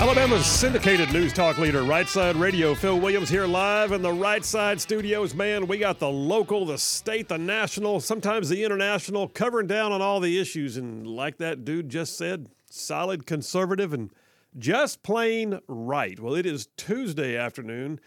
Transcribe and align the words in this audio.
Alabama's 0.00 0.46
syndicated 0.46 1.12
news 1.12 1.30
talk 1.30 1.58
leader, 1.58 1.82
Right 1.82 2.08
Side 2.08 2.34
Radio. 2.36 2.74
Phil 2.74 2.98
Williams 2.98 3.28
here 3.28 3.46
live 3.46 3.92
in 3.92 4.00
the 4.00 4.10
Right 4.10 4.42
Side 4.42 4.80
studios. 4.80 5.34
Man, 5.34 5.66
we 5.66 5.76
got 5.76 5.98
the 5.98 6.08
local, 6.08 6.64
the 6.64 6.78
state, 6.78 7.28
the 7.28 7.36
national, 7.36 8.00
sometimes 8.00 8.48
the 8.48 8.64
international, 8.64 9.28
covering 9.28 9.66
down 9.66 9.92
on 9.92 10.00
all 10.00 10.18
the 10.18 10.40
issues. 10.40 10.78
And 10.78 11.06
like 11.06 11.36
that 11.36 11.66
dude 11.66 11.90
just 11.90 12.16
said, 12.16 12.48
solid 12.70 13.26
conservative 13.26 13.92
and 13.92 14.10
just 14.58 15.02
plain 15.02 15.60
right. 15.68 16.18
Well, 16.18 16.34
it 16.34 16.46
is 16.46 16.68
Tuesday 16.78 17.36
afternoon, 17.36 18.00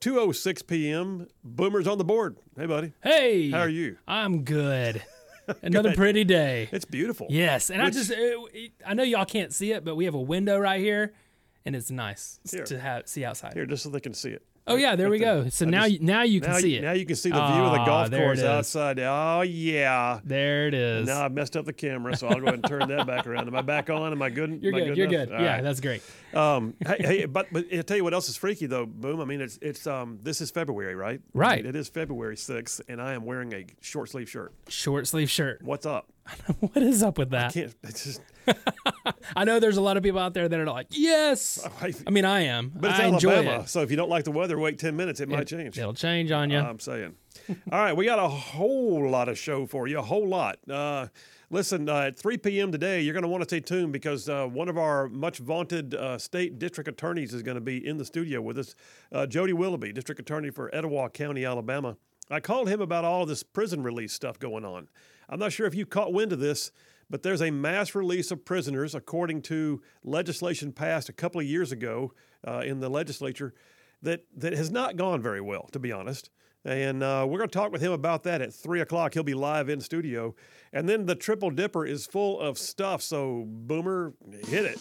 2.06 0.00 0.64
p.m. 0.68 1.26
Boomer's 1.42 1.88
on 1.88 1.98
the 1.98 2.04
board. 2.04 2.36
Hey, 2.56 2.66
buddy. 2.66 2.92
Hey, 3.02 3.50
How 3.50 3.62
are 3.62 3.68
you? 3.68 3.96
I'm 4.06 4.44
good. 4.44 5.02
Another 5.62 5.94
pretty 5.96 6.22
day. 6.22 6.68
It's 6.70 6.84
beautiful. 6.84 7.26
Yes, 7.28 7.70
and 7.70 7.82
Which- 7.82 7.96
I 7.96 7.98
just 7.98 8.12
uh, 8.12 8.86
I 8.86 8.94
know 8.94 9.02
y'all 9.02 9.24
can't 9.24 9.52
see 9.52 9.72
it, 9.72 9.84
but 9.84 9.96
we 9.96 10.04
have 10.04 10.14
a 10.14 10.20
window 10.20 10.56
right 10.56 10.80
here, 10.80 11.12
and 11.66 11.76
it's 11.76 11.90
nice 11.90 12.40
Here. 12.50 12.64
to 12.64 12.78
have 12.78 13.08
see 13.08 13.24
outside. 13.24 13.54
Here, 13.54 13.66
just 13.66 13.82
so 13.82 13.90
they 13.90 14.00
can 14.00 14.14
see 14.14 14.30
it. 14.30 14.42
Oh 14.66 14.76
yeah, 14.76 14.94
there 14.94 15.08
we 15.10 15.18
there. 15.18 15.42
go. 15.44 15.48
So 15.48 15.66
I 15.66 15.70
now 15.70 15.80
just- 15.88 15.92
you, 16.00 16.06
now 16.06 16.22
you 16.22 16.40
can 16.40 16.52
now, 16.52 16.58
see 16.58 16.76
it. 16.76 16.82
Now 16.82 16.92
you 16.92 17.04
can 17.06 17.16
see 17.16 17.30
the 17.30 17.34
view 17.34 17.62
of 17.64 17.72
the 17.72 17.78
Ah, 17.80 17.86
golf 17.86 18.10
course 18.10 18.42
outside. 18.42 18.98
Oh, 19.00 19.40
yeah. 19.40 20.20
there 20.22 20.68
it 20.68 20.74
is. 20.74 21.08
Now 21.08 21.24
I've 21.24 21.32
messed 21.32 21.56
up 21.56 21.64
the 21.64 21.72
camera, 21.72 22.14
so 22.16 22.28
I'll 22.28 22.36
go 22.38 22.42
ahead 22.42 22.54
and 22.54 22.64
turn 22.64 22.86
that 22.88 23.06
back 23.06 23.26
around. 23.26 23.48
Am 23.48 23.56
I 23.56 23.62
back 23.62 23.90
on? 23.90 24.12
Am 24.12 24.20
I 24.22 24.28
good? 24.30 24.62
you're 24.62 24.76
I 24.76 24.80
good. 24.80 24.96
You're 24.96 25.06
enough? 25.08 25.28
good. 25.28 25.34
All 25.36 25.42
Yeah, 25.42 25.54
right. 25.54 25.62
that's 25.64 25.80
great. 25.80 26.02
Um, 26.34 26.74
hey, 26.86 26.96
hey, 27.00 27.24
but 27.24 27.46
but 27.50 27.64
I'll 27.74 27.82
tell 27.82 27.96
you 27.96 28.04
what 28.04 28.14
else 28.14 28.28
is 28.28 28.36
freaky 28.36 28.66
though. 28.66 28.86
Boom. 28.86 29.20
I 29.20 29.24
mean, 29.24 29.40
it's 29.40 29.58
it's 29.62 29.86
um 29.88 30.20
this 30.22 30.40
is 30.40 30.50
February, 30.52 30.94
right? 30.94 31.20
Right. 31.34 31.64
It 31.64 31.74
is 31.74 31.88
February 31.88 32.36
sixth, 32.36 32.80
and 32.86 33.00
I 33.02 33.14
am 33.14 33.24
wearing 33.24 33.52
a 33.54 33.64
short 33.80 34.10
sleeve 34.10 34.28
shirt. 34.30 34.52
Short 34.68 35.06
sleeve 35.08 35.30
shirt. 35.30 35.62
What's 35.62 35.86
up? 35.86 36.12
what 36.60 36.76
is 36.76 37.02
up 37.02 37.18
with 37.18 37.30
that? 37.30 37.46
I 37.50 37.52
can't. 37.52 37.74
It's 37.82 38.04
just. 38.04 38.20
I 39.36 39.44
know 39.44 39.60
there's 39.60 39.76
a 39.76 39.80
lot 39.80 39.96
of 39.96 40.02
people 40.02 40.20
out 40.20 40.34
there 40.34 40.48
that 40.48 40.58
are 40.58 40.66
like, 40.66 40.88
yes. 40.90 41.66
I, 42.06 42.10
mean, 42.10 42.24
I 42.24 42.40
am. 42.42 42.72
but 42.74 42.90
it's 42.90 43.00
I 43.00 43.04
Alabama, 43.04 43.60
it. 43.60 43.68
so 43.68 43.82
if 43.82 43.90
you 43.90 43.96
don't 43.96 44.10
like 44.10 44.24
the 44.24 44.30
weather, 44.30 44.58
wait 44.58 44.78
ten 44.78 44.96
minutes. 44.96 45.20
It, 45.20 45.28
might 45.28 45.46
change. 45.46 45.78
It'll 45.78 45.94
change 45.94 46.30
on 46.30 46.50
you. 46.50 46.58
I'm 46.58 46.80
saying. 46.80 47.14
All 47.72 47.78
right, 47.78 47.96
we 47.96 48.04
got 48.04 48.18
a 48.18 48.28
whole 48.28 49.08
lot 49.08 49.28
of 49.28 49.38
show 49.38 49.66
for 49.66 49.86
you, 49.86 49.98
a 49.98 50.02
whole 50.02 50.26
lot. 50.26 50.58
Uh, 50.68 51.08
listen, 51.50 51.88
uh, 51.88 52.02
at 52.02 52.18
3 52.18 52.38
p.m. 52.38 52.72
today, 52.72 53.00
you're 53.00 53.12
going 53.12 53.22
to 53.22 53.28
want 53.28 53.42
to 53.42 53.48
stay 53.48 53.60
tuned 53.60 53.92
because 53.92 54.28
uh, 54.28 54.46
one 54.46 54.68
of 54.68 54.76
our 54.78 55.08
much 55.08 55.38
vaunted 55.38 55.94
uh, 55.94 56.18
state 56.18 56.58
district 56.58 56.88
attorneys 56.88 57.32
is 57.32 57.42
going 57.42 57.56
to 57.56 57.60
be 57.60 57.84
in 57.86 57.98
the 57.98 58.04
studio 58.04 58.40
with 58.40 58.58
us, 58.58 58.74
uh, 59.12 59.26
Jody 59.26 59.52
Willoughby, 59.52 59.92
district 59.92 60.20
attorney 60.20 60.50
for 60.50 60.74
Etowah 60.74 61.10
County, 61.10 61.44
Alabama. 61.44 61.96
I 62.30 62.40
called 62.40 62.68
him 62.68 62.80
about 62.80 63.04
all 63.04 63.26
this 63.26 63.42
prison 63.42 63.82
release 63.82 64.12
stuff 64.12 64.38
going 64.38 64.64
on. 64.64 64.88
I'm 65.28 65.38
not 65.38 65.52
sure 65.52 65.66
if 65.66 65.74
you 65.74 65.86
caught 65.86 66.12
wind 66.12 66.32
of 66.32 66.38
this, 66.38 66.70
but 67.10 67.22
there's 67.22 67.42
a 67.42 67.50
mass 67.50 67.94
release 67.94 68.30
of 68.30 68.44
prisoners 68.44 68.94
according 68.94 69.42
to 69.42 69.82
legislation 70.04 70.72
passed 70.72 71.08
a 71.08 71.12
couple 71.12 71.40
of 71.40 71.46
years 71.46 71.72
ago 71.72 72.12
uh, 72.46 72.60
in 72.60 72.80
the 72.80 72.88
legislature 72.88 73.52
that 74.00 74.24
that 74.36 74.54
has 74.54 74.70
not 74.70 74.96
gone 74.96 75.20
very 75.20 75.40
well, 75.40 75.68
to 75.72 75.78
be 75.78 75.92
honest. 75.92 76.30
And 76.64 77.02
uh, 77.02 77.26
we're 77.26 77.38
going 77.38 77.48
to 77.48 77.58
talk 77.58 77.72
with 77.72 77.80
him 77.80 77.92
about 77.92 78.22
that 78.24 78.42
at 78.42 78.52
three 78.52 78.80
o'clock. 78.80 79.14
He'll 79.14 79.22
be 79.22 79.34
live 79.34 79.68
in 79.68 79.80
studio, 79.80 80.34
and 80.72 80.88
then 80.88 81.06
the 81.06 81.14
Triple 81.14 81.50
Dipper 81.50 81.86
is 81.86 82.06
full 82.06 82.38
of 82.38 82.58
stuff. 82.58 83.02
So 83.02 83.44
Boomer, 83.46 84.14
hit 84.46 84.66
it. 84.66 84.78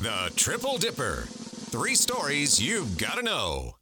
The 0.00 0.30
Triple 0.36 0.78
Dipper. 0.78 1.24
Three 1.26 1.94
stories 1.94 2.60
you've 2.60 2.98
got 2.98 3.16
to 3.16 3.22
know. 3.22 3.76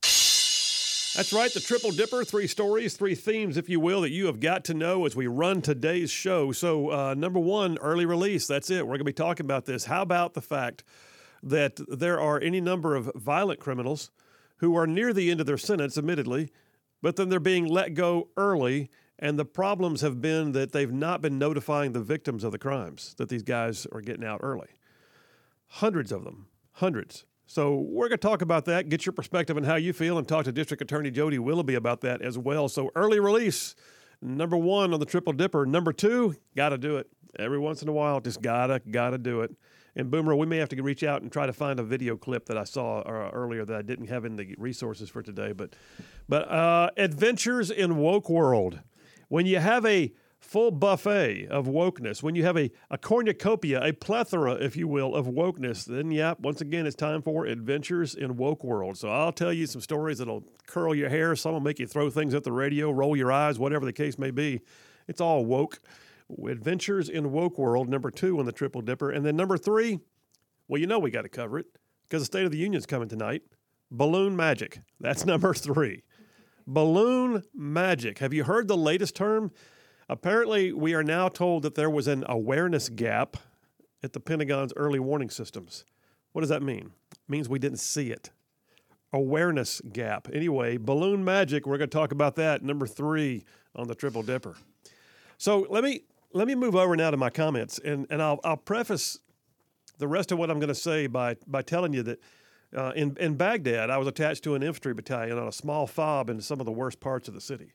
That's 1.19 1.33
right, 1.33 1.53
the 1.53 1.59
Triple 1.59 1.91
Dipper. 1.91 2.23
Three 2.23 2.47
stories, 2.47 2.97
three 2.97 3.17
themes, 3.17 3.57
if 3.57 3.69
you 3.69 3.81
will, 3.81 4.03
that 4.03 4.13
you 4.13 4.27
have 4.27 4.39
got 4.39 4.63
to 4.67 4.73
know 4.73 5.05
as 5.05 5.17
we 5.17 5.27
run 5.27 5.61
today's 5.61 6.13
show. 6.13 6.53
So, 6.53 6.93
uh, 6.93 7.15
number 7.15 7.41
one, 7.41 7.77
early 7.79 8.07
release. 8.07 8.47
That's 8.47 8.71
it. 8.71 8.87
We're 8.87 8.93
going 8.93 8.99
to 9.01 9.05
be 9.05 9.13
talking 9.13 9.45
about 9.45 9.65
this. 9.65 9.87
How 9.87 10.03
about 10.03 10.35
the 10.35 10.41
fact 10.41 10.85
that 11.43 11.81
there 11.89 12.21
are 12.21 12.41
any 12.41 12.61
number 12.61 12.95
of 12.95 13.11
violent 13.17 13.59
criminals 13.59 14.13
who 14.59 14.77
are 14.77 14.87
near 14.87 15.13
the 15.13 15.29
end 15.29 15.41
of 15.41 15.47
their 15.47 15.59
sentence, 15.59 15.99
admittedly, 15.99 16.53
but 17.03 17.17
then 17.17 17.31
they're 17.31 17.41
being 17.41 17.67
let 17.67 17.95
go 17.95 18.29
early. 18.37 18.89
And 19.19 19.37
the 19.37 19.45
problems 19.45 20.03
have 20.03 20.21
been 20.21 20.53
that 20.53 20.71
they've 20.71 20.93
not 20.93 21.21
been 21.21 21.37
notifying 21.37 21.95
the 21.95 22.01
victims 22.01 22.45
of 22.45 22.53
the 22.53 22.61
crimes 22.61 23.17
that 23.19 23.29
these 23.29 23.43
guys 23.43 23.89
are 23.91 24.03
getting 24.03 24.25
out 24.25 24.39
early. 24.41 24.69
Hundreds 25.67 26.13
of 26.13 26.23
them, 26.23 26.47
hundreds. 26.75 27.25
So 27.51 27.77
we're 27.77 28.09
going 28.09 28.19
to 28.19 28.29
talk 28.29 28.43
about 28.43 28.67
that, 28.67 28.91
get 28.91 29.07
your 29.07 29.15
perspective 29.15 29.57
on 29.57 29.65
how 29.65 29.77
you 29.77 29.95
feel, 29.95 30.19
and 30.19 30.29
talk 30.29 30.45
to 30.45 30.53
District 30.53 30.83
Attorney 30.83 31.11
Jody 31.11 31.39
Willoughby 31.39 31.77
about 31.77 32.03
that 32.03 32.21
as 32.21 32.37
well. 32.37 32.69
So 32.69 32.91
early 32.95 33.21
release, 33.21 33.75
number 34.21 34.59
one 34.59 34.93
on 34.93 35.01
the 35.01 35.07
Triple 35.07 35.33
Dipper. 35.33 35.65
Number 35.65 35.95
two, 35.95 36.37
got 36.55 36.69
to 36.69 36.79
do 36.79 36.99
it 36.99 37.11
every 37.39 37.59
once 37.59 37.81
in 37.81 37.89
a 37.89 37.93
while. 37.93 38.21
Just 38.21 38.43
gotta 38.43 38.83
gotta 38.91 39.17
do 39.17 39.41
it. 39.41 39.51
And 39.97 40.11
Boomer, 40.11 40.37
we 40.37 40.45
may 40.45 40.59
have 40.59 40.69
to 40.69 40.83
reach 40.83 41.03
out 41.03 41.23
and 41.23 41.33
try 41.33 41.47
to 41.47 41.53
find 41.55 41.81
a 41.81 41.83
video 41.83 42.19
clip 42.19 42.45
that 42.47 42.59
I 42.59 42.65
saw 42.65 43.01
uh, 43.01 43.31
earlier 43.33 43.65
that 43.65 43.77
I 43.77 43.83
didn't 43.83 44.09
have 44.09 44.27
in 44.27 44.37
the 44.37 44.55
resources 44.59 45.09
for 45.09 45.23
today. 45.23 45.53
But 45.53 45.75
but 46.29 46.51
uh, 46.51 46.91
adventures 46.99 47.71
in 47.71 47.97
woke 47.97 48.29
world. 48.29 48.81
When 49.29 49.47
you 49.47 49.59
have 49.59 49.87
a 49.87 50.13
full 50.41 50.71
buffet 50.71 51.47
of 51.49 51.67
wokeness, 51.67 52.23
when 52.23 52.35
you 52.35 52.45
have 52.45 52.57
a, 52.57 52.71
a 52.91 52.99
cornucopia, 52.99 53.83
a 53.83 53.93
plethora, 53.93 54.55
if 54.55 54.77
you 54.77 54.87
will, 54.87 55.15
of 55.15 55.27
wokeness, 55.27 55.85
then 55.85 56.11
yeah, 56.11 56.35
once 56.39 56.61
again, 56.61 56.87
it's 56.87 56.97
time 56.97 57.23
for 57.23 57.45
adventures 57.47 58.15
in 58.15 58.37
woke 58.37 58.65
world. 58.65 58.97
So 58.97 59.09
I'll 59.09 59.33
tell 59.33 59.53
you 59.53 59.67
some 59.67 59.81
stories 59.81 60.19
that'll 60.19 60.45
curl 60.67 60.95
your 60.95 61.09
hair. 61.09 61.35
Some 61.37 61.53
will 61.53 61.61
make 61.61 61.79
you 61.79 61.87
throw 61.87 62.11
things 62.11 62.35
at 62.35 62.45
the 62.45 62.53
radio, 62.53 62.91
roll 62.91 63.17
your 63.17 63.33
eyes, 63.33 63.59
whatever 63.59 63.85
the 63.85 63.93
case 63.93 64.19
may 64.19 64.31
be. 64.31 64.61
It's 65.07 65.21
all 65.21 65.45
woke. 65.45 65.81
Adventures 66.47 67.09
in 67.09 67.33
woke 67.33 67.59
world, 67.59 67.89
number 67.89 68.11
two 68.11 68.39
on 68.39 68.45
the 68.45 68.53
Triple 68.53 68.83
Dipper. 68.83 69.11
And 69.11 69.25
then 69.25 69.35
number 69.35 69.57
three, 69.57 69.99
well, 70.69 70.81
you 70.81 70.87
know 70.87 70.99
we 70.99 71.11
got 71.11 71.23
to 71.23 71.29
cover 71.29 71.59
it 71.59 71.67
because 72.05 72.23
the 72.23 72.27
State 72.27 72.45
of 72.45 72.53
the 72.53 72.59
Union's 72.59 72.87
coming 72.87 73.09
tonight. 73.09 73.43
Balloon 73.91 74.37
magic. 74.37 74.81
That's 75.01 75.25
number 75.27 75.55
three. 75.55 76.05
Balloon 76.67 77.45
magic. 77.55 78.19
Have 78.19 78.35
you 78.35 78.45
heard 78.45 78.69
the 78.69 78.77
latest 78.77 79.17
term? 79.17 79.51
Apparently, 80.09 80.73
we 80.73 80.95
are 80.95 81.03
now 81.03 81.29
told 81.29 81.63
that 81.65 81.75
there 81.75 81.91
was 81.91 82.09
an 82.09 82.25
awareness 82.29 82.89
gap 82.89 83.37
at 84.03 84.13
the 84.13 84.21
Pentagon's 84.21 84.73
early 84.77 84.99
warning 84.99 85.29
systems. 85.29 85.85
What 86.33 86.41
does 86.41 86.49
that 86.49 86.63
mean? 86.63 86.93
It 87.13 87.19
means 87.29 87.49
we 87.49 87.59
didn't 87.59 87.79
see 87.79 88.11
it. 88.11 88.31
Awareness 89.13 89.81
gap. 89.93 90.29
Anyway, 90.33 90.77
balloon 90.77 91.25
magic. 91.25 91.67
We're 91.67 91.79
going 91.79 91.91
to 91.91 91.97
talk 91.97 92.13
about 92.13 92.37
that. 92.37 92.63
Number 92.63 92.87
three 92.87 93.45
on 93.75 93.89
the 93.89 93.95
Triple 93.95 94.23
Dipper. 94.23 94.57
So 95.37 95.67
let 95.71 95.85
me 95.85 96.03
let 96.33 96.47
me 96.47 96.55
move 96.55 96.75
over 96.77 96.95
now 96.95 97.11
to 97.11 97.17
my 97.17 97.31
comments, 97.31 97.79
and 97.79 98.07
and 98.11 98.23
I'll 98.23 98.41
I'll 98.45 98.57
preface 98.57 99.19
the 99.99 100.09
rest 100.09 100.31
of 100.33 100.39
what 100.39 100.51
I'm 100.51 100.59
going 100.59 100.69
to 100.69 100.75
say 100.75 101.07
by 101.07 101.37
by 101.47 101.63
telling 101.63 101.93
you 101.93 102.03
that 102.03 102.21
uh, 102.77 102.93
in 102.95 103.17
in 103.19 103.37
Baghdad 103.37 103.89
I 103.89 103.99
was 103.99 104.09
attached 104.09 104.45
to 104.45 104.55
an 104.55 104.63
infantry 104.63 104.95
battalion 104.95 105.39
on 105.39 105.49
a 105.49 105.53
small 105.53 105.87
fob 105.87 106.29
in 106.29 106.41
some 106.41 106.61
of 106.61 106.67
the 106.67 106.73
worst 106.73 107.01
parts 107.01 107.29
of 107.29 107.35
the 107.35 107.41
city. 107.41 107.73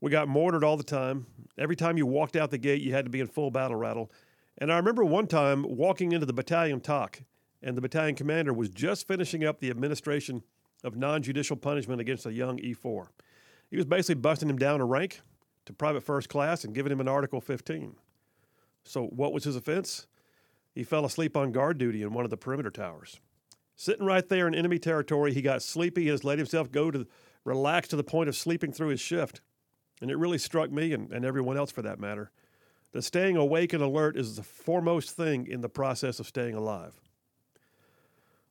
We 0.00 0.10
got 0.10 0.28
mortared 0.28 0.64
all 0.64 0.76
the 0.76 0.84
time. 0.84 1.26
Every 1.58 1.76
time 1.76 1.96
you 1.96 2.06
walked 2.06 2.36
out 2.36 2.50
the 2.50 2.58
gate, 2.58 2.82
you 2.82 2.92
had 2.92 3.06
to 3.06 3.10
be 3.10 3.20
in 3.20 3.26
full 3.26 3.50
battle 3.50 3.76
rattle. 3.76 4.10
And 4.58 4.72
I 4.72 4.76
remember 4.76 5.04
one 5.04 5.26
time 5.26 5.64
walking 5.66 6.12
into 6.12 6.26
the 6.26 6.32
battalion 6.32 6.80
TOC, 6.80 7.22
and 7.62 7.76
the 7.76 7.80
battalion 7.80 8.14
commander 8.14 8.52
was 8.52 8.68
just 8.68 9.08
finishing 9.08 9.44
up 9.44 9.60
the 9.60 9.70
administration 9.70 10.42
of 10.84 10.96
non-judicial 10.96 11.56
punishment 11.56 12.00
against 12.00 12.26
a 12.26 12.32
young 12.32 12.58
E4. 12.58 13.08
He 13.70 13.76
was 13.76 13.86
basically 13.86 14.20
busting 14.20 14.48
him 14.48 14.58
down 14.58 14.80
a 14.80 14.84
rank 14.84 15.20
to 15.64 15.72
private 15.72 16.02
first 16.02 16.28
class 16.28 16.64
and 16.64 16.74
giving 16.74 16.92
him 16.92 17.00
an 17.00 17.08
Article 17.08 17.40
15. 17.40 17.96
So, 18.84 19.06
what 19.06 19.32
was 19.32 19.44
his 19.44 19.56
offense? 19.56 20.06
He 20.74 20.84
fell 20.84 21.04
asleep 21.04 21.36
on 21.36 21.52
guard 21.52 21.78
duty 21.78 22.02
in 22.02 22.12
one 22.12 22.24
of 22.24 22.30
the 22.30 22.36
perimeter 22.36 22.70
towers. 22.70 23.18
Sitting 23.74 24.06
right 24.06 24.26
there 24.28 24.46
in 24.46 24.54
enemy 24.54 24.78
territory, 24.78 25.34
he 25.34 25.42
got 25.42 25.62
sleepy 25.62 26.08
and 26.08 26.14
just 26.14 26.24
let 26.24 26.38
himself 26.38 26.70
go 26.70 26.90
to 26.90 27.06
relax 27.44 27.88
to 27.88 27.96
the 27.96 28.04
point 28.04 28.28
of 28.28 28.36
sleeping 28.36 28.72
through 28.72 28.88
his 28.88 29.00
shift. 29.00 29.40
And 30.00 30.10
it 30.10 30.18
really 30.18 30.38
struck 30.38 30.70
me, 30.70 30.92
and, 30.92 31.10
and 31.12 31.24
everyone 31.24 31.56
else 31.56 31.70
for 31.70 31.82
that 31.82 31.98
matter, 31.98 32.30
that 32.92 33.02
staying 33.02 33.36
awake 33.36 33.72
and 33.72 33.82
alert 33.82 34.16
is 34.16 34.36
the 34.36 34.42
foremost 34.42 35.10
thing 35.10 35.46
in 35.46 35.60
the 35.60 35.68
process 35.68 36.20
of 36.20 36.26
staying 36.26 36.54
alive. 36.54 37.00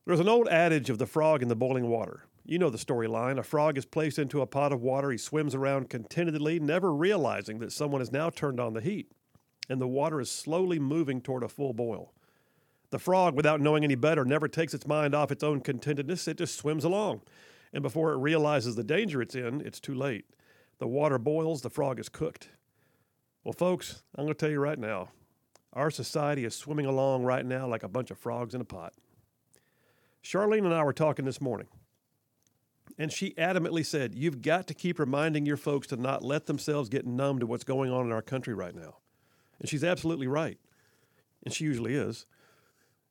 There's 0.04 0.20
an 0.20 0.28
old 0.28 0.48
adage 0.48 0.88
of 0.88 0.98
the 0.98 1.06
frog 1.06 1.42
in 1.42 1.48
the 1.48 1.56
boiling 1.56 1.88
water. 1.88 2.24
You 2.44 2.60
know 2.60 2.70
the 2.70 2.78
storyline. 2.78 3.38
A 3.38 3.42
frog 3.42 3.76
is 3.76 3.84
placed 3.84 4.20
into 4.20 4.40
a 4.40 4.46
pot 4.46 4.72
of 4.72 4.80
water. 4.80 5.10
He 5.10 5.18
swims 5.18 5.54
around 5.54 5.90
contentedly, 5.90 6.60
never 6.60 6.94
realizing 6.94 7.58
that 7.58 7.72
someone 7.72 8.00
has 8.00 8.12
now 8.12 8.30
turned 8.30 8.60
on 8.60 8.72
the 8.72 8.80
heat, 8.80 9.10
and 9.68 9.80
the 9.80 9.88
water 9.88 10.20
is 10.20 10.30
slowly 10.30 10.78
moving 10.78 11.20
toward 11.20 11.42
a 11.42 11.48
full 11.48 11.72
boil. 11.72 12.12
The 12.90 13.00
frog, 13.00 13.34
without 13.34 13.60
knowing 13.60 13.82
any 13.82 13.96
better, 13.96 14.24
never 14.24 14.46
takes 14.46 14.74
its 14.74 14.86
mind 14.86 15.12
off 15.12 15.32
its 15.32 15.42
own 15.42 15.60
contentedness. 15.60 16.28
It 16.28 16.38
just 16.38 16.56
swims 16.56 16.84
along. 16.84 17.22
And 17.72 17.82
before 17.82 18.12
it 18.12 18.18
realizes 18.18 18.76
the 18.76 18.84
danger 18.84 19.20
it's 19.20 19.34
in, 19.34 19.60
it's 19.60 19.80
too 19.80 19.94
late. 19.94 20.24
The 20.78 20.86
water 20.86 21.18
boils, 21.18 21.62
the 21.62 21.70
frog 21.70 21.98
is 21.98 22.08
cooked. 22.08 22.48
Well, 23.44 23.52
folks, 23.52 24.02
I'm 24.14 24.24
going 24.24 24.34
to 24.34 24.38
tell 24.38 24.50
you 24.50 24.60
right 24.60 24.78
now 24.78 25.08
our 25.72 25.90
society 25.90 26.44
is 26.44 26.54
swimming 26.54 26.86
along 26.86 27.22
right 27.22 27.44
now 27.44 27.68
like 27.68 27.82
a 27.82 27.88
bunch 27.88 28.10
of 28.10 28.18
frogs 28.18 28.54
in 28.54 28.60
a 28.60 28.64
pot. 28.64 28.94
Charlene 30.24 30.64
and 30.64 30.74
I 30.74 30.82
were 30.82 30.94
talking 30.94 31.24
this 31.24 31.40
morning, 31.40 31.68
and 32.98 33.12
she 33.12 33.34
adamantly 33.34 33.84
said, 33.84 34.14
You've 34.14 34.42
got 34.42 34.66
to 34.68 34.74
keep 34.74 34.98
reminding 34.98 35.46
your 35.46 35.58
folks 35.58 35.86
to 35.88 35.96
not 35.96 36.24
let 36.24 36.46
themselves 36.46 36.88
get 36.88 37.06
numb 37.06 37.38
to 37.38 37.46
what's 37.46 37.62
going 37.62 37.92
on 37.92 38.06
in 38.06 38.12
our 38.12 38.22
country 38.22 38.54
right 38.54 38.74
now. 38.74 38.96
And 39.60 39.68
she's 39.68 39.84
absolutely 39.84 40.26
right. 40.26 40.58
And 41.44 41.54
she 41.54 41.64
usually 41.64 41.94
is. 41.94 42.26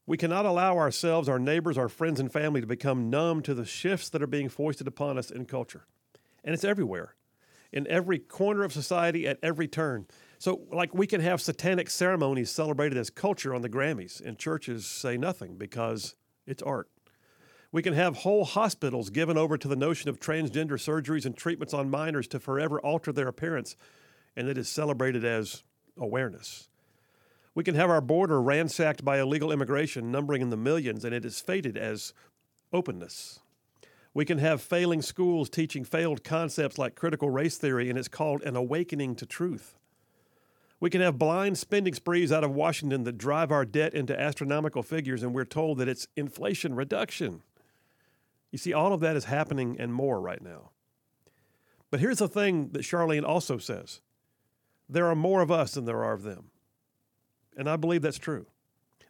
We 0.07 0.17
cannot 0.17 0.45
allow 0.45 0.77
ourselves, 0.77 1.29
our 1.29 1.39
neighbors, 1.39 1.77
our 1.77 1.89
friends, 1.89 2.19
and 2.19 2.31
family 2.31 2.62
to 2.62 2.67
become 2.67 3.09
numb 3.09 3.41
to 3.44 3.53
the 3.53 3.65
shifts 3.65 4.09
that 4.09 4.21
are 4.21 4.27
being 4.27 4.50
foisted 4.50 4.88
upon 4.88 5.17
us 5.17 5.31
in 5.31 5.45
culture. 5.45 5.85
And 6.44 6.53
it's 6.53 6.63
everywhere, 6.63 7.15
in 7.75 7.86
every 7.88 8.18
corner 8.18 8.63
of 8.63 8.74
society, 8.74 9.27
at 9.27 9.38
every 9.44 9.68
turn. 9.68 10.07
So, 10.39 10.62
like, 10.72 10.95
we 10.95 11.06
can 11.06 11.22
have 11.22 11.42
satanic 11.42 11.89
ceremonies 11.89 12.50
celebrated 12.50 12.98
as 12.98 13.10
culture 13.10 13.54
on 13.54 13.62
the 13.62 13.69
Grammys, 13.69 14.25
and 14.25 14.39
churches 14.39 14.86
say 14.86 15.18
nothing 15.18 15.57
because 15.57 16.16
it's 16.48 16.63
art. 16.63 16.89
We 17.72 17.81
can 17.81 17.94
have 17.94 18.18
whole 18.18 18.45
hospitals 18.45 19.10
given 19.10 19.38
over 19.38 19.57
to 19.57 19.68
the 19.68 19.75
notion 19.75 20.10
of 20.10 20.19
transgender 20.19 20.80
surgeries 20.80 21.25
and 21.25 21.36
treatments 21.36 21.74
on 21.74 21.89
minors 21.89 22.27
to 22.30 22.39
forever 22.39 22.80
alter 22.80 23.12
their 23.12 23.27
appearance, 23.27 23.75
and 24.38 24.48
it 24.48 24.57
is 24.57 24.69
celebrated 24.69 25.25
as 25.25 25.63
awareness. 25.98 26.69
We 27.54 27.66
can 27.66 27.75
have 27.75 27.89
our 27.89 28.01
border 28.01 28.42
ransacked 28.42 29.04
by 29.04 29.19
illegal 29.19 29.51
immigration 29.51 30.12
numbering 30.12 30.42
in 30.42 30.50
the 30.50 30.57
millions, 30.57 31.04
and 31.04 31.13
it 31.13 31.25
is 31.25 31.42
fated 31.42 31.77
as 31.77 32.13
openness. 32.72 33.39
We 34.15 34.23
can 34.23 34.38
have 34.38 34.62
failing 34.62 35.01
schools 35.01 35.50
teaching 35.50 35.83
failed 35.83 36.23
concepts 36.23 36.77
like 36.77 36.95
critical 36.95 37.29
race 37.29 37.57
theory, 37.57 37.89
and 37.89 38.00
it's 38.00 38.07
called 38.07 38.41
an 38.44 38.56
awakening 38.56 39.15
to 39.15 39.25
truth. 39.25 39.75
We 40.79 40.89
can 40.89 41.01
have 41.01 41.19
blind 41.19 41.57
spending 41.57 41.94
sprees 41.94 42.31
out 42.31 42.45
of 42.45 42.56
Washington 42.56 43.03
that 43.03 43.17
drive 43.17 43.51
our 43.51 43.65
debt 43.65 43.94
into 43.94 44.17
astronomical 44.17 44.83
figures, 44.83 45.21
and 45.21 45.35
we're 45.35 45.44
told 45.44 45.79
that 45.79 45.89
it's 45.89 46.07
inflation 46.15 46.75
reduction. 46.75 47.41
You 48.51 48.57
see, 48.57 48.71
all 48.71 48.94
of 48.94 49.01
that 49.01 49.17
is 49.17 49.25
happening 49.25 49.75
and 49.77 49.94
more 49.94 50.21
right 50.21 50.41
now. 50.41 50.69
But 51.91 52.00
here's 52.00 52.19
the 52.19 52.29
thing 52.29 52.69
that 52.69 52.83
Charlene 52.83 53.27
also 53.27 53.57
says 53.57 54.00
there 54.88 55.07
are 55.07 55.15
more 55.15 55.41
of 55.41 55.51
us 55.51 55.73
than 55.73 55.83
there 55.83 56.06
are 56.06 56.13
of 56.13 56.23
them. 56.23 56.51
And 57.57 57.69
I 57.69 57.75
believe 57.75 58.01
that's 58.01 58.17
true. 58.17 58.45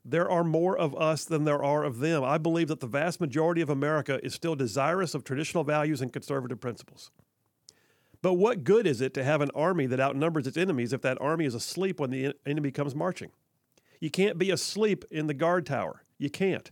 There 0.08 0.30
are 0.30 0.44
more 0.44 0.78
of 0.78 0.96
us 0.96 1.26
than 1.26 1.46
there 1.46 1.64
are 1.64 1.84
of 1.84 1.98
them. 1.98 2.24
I 2.24 2.38
believe 2.38 2.68
that 2.68 2.80
the 2.80 2.86
vast 2.86 3.20
majority 3.20 3.62
of 3.62 3.72
America 3.72 4.24
is 4.24 4.36
still 4.36 4.54
desirous 4.54 5.16
of 5.16 5.24
traditional 5.24 5.64
values 5.64 6.00
and 6.00 6.14
conservative 6.14 6.62
principles. 6.62 7.10
But 8.22 8.34
what 8.34 8.64
good 8.64 8.86
is 8.86 9.02
it 9.02 9.16
to 9.16 9.24
have 9.24 9.42
an 9.42 9.50
army 9.56 9.88
that 9.88 10.00
outnumbers 10.00 10.46
its 10.46 10.58
enemies 10.58 10.94
if 10.94 11.02
that 11.02 11.20
army 11.20 11.46
is 11.46 11.56
asleep 11.56 12.00
when 12.00 12.12
the 12.12 12.36
enemy 12.46 12.70
comes 12.70 12.94
marching? 12.94 13.32
You 14.00 14.12
can't 14.12 14.38
be 14.38 14.52
asleep 14.52 15.06
in 15.10 15.26
the 15.26 15.34
guard 15.34 15.66
tower. 15.66 16.04
You 16.20 16.30
can't. 16.30 16.70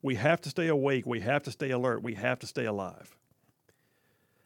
We 0.00 0.14
have 0.14 0.40
to 0.42 0.50
stay 0.50 0.68
awake. 0.68 1.06
We 1.06 1.20
have 1.20 1.42
to 1.44 1.50
stay 1.50 1.70
alert. 1.70 2.04
We 2.04 2.14
have 2.14 2.38
to 2.38 2.46
stay 2.46 2.66
alive. 2.66 3.16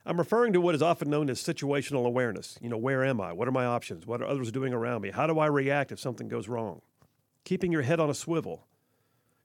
I'm 0.06 0.16
referring 0.16 0.54
to 0.54 0.62
what 0.62 0.74
is 0.74 0.80
often 0.80 1.10
known 1.10 1.28
as 1.28 1.42
situational 1.42 2.06
awareness. 2.06 2.58
You 2.62 2.70
know, 2.70 2.78
where 2.78 3.04
am 3.04 3.20
I? 3.20 3.34
What 3.34 3.48
are 3.48 3.52
my 3.52 3.66
options? 3.66 4.06
What 4.06 4.22
are 4.22 4.26
others 4.26 4.50
doing 4.50 4.72
around 4.72 5.02
me? 5.02 5.10
How 5.10 5.26
do 5.26 5.38
I 5.38 5.46
react 5.46 5.92
if 5.92 6.00
something 6.00 6.28
goes 6.28 6.48
wrong? 6.48 6.80
Keeping 7.44 7.72
your 7.72 7.82
head 7.82 8.00
on 8.00 8.10
a 8.10 8.14
swivel. 8.14 8.66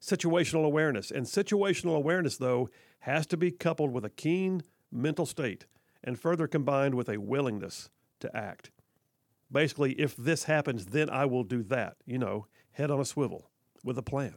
Situational 0.02 0.66
awareness. 0.66 1.12
And 1.12 1.26
situational 1.26 1.96
awareness, 1.96 2.38
though, 2.38 2.70
has 3.00 3.26
to 3.28 3.38
be 3.38 3.52
coupled 3.52 3.92
with 3.92 4.06
a 4.06 4.10
keen 4.10 4.64
mental 4.92 5.26
state 5.26 5.66
and 6.04 6.20
further 6.20 6.48
combined 6.48 6.96
with 6.96 7.10
a 7.10 7.20
willingness 7.20 7.90
to 8.20 8.36
act. 8.36 8.72
Basically, 9.52 9.94
if 9.94 10.16
this 10.16 10.44
happens, 10.44 10.88
then 10.88 11.10
I 11.10 11.26
will 11.26 11.44
do 11.44 11.64
that. 11.64 11.98
You 12.06 12.18
know, 12.18 12.48
head 12.72 12.92
on 12.92 13.00
a 13.00 13.06
swivel 13.06 13.50
with 13.84 13.98
a 13.98 14.04
plan. 14.04 14.36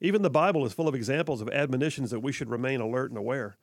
Even 0.00 0.22
the 0.22 0.30
Bible 0.30 0.66
is 0.66 0.72
full 0.72 0.88
of 0.88 0.94
examples 0.94 1.40
of 1.40 1.48
admonitions 1.48 2.10
that 2.10 2.20
we 2.20 2.32
should 2.32 2.50
remain 2.50 2.80
alert 2.80 3.10
and 3.10 3.18
aware. 3.18 3.56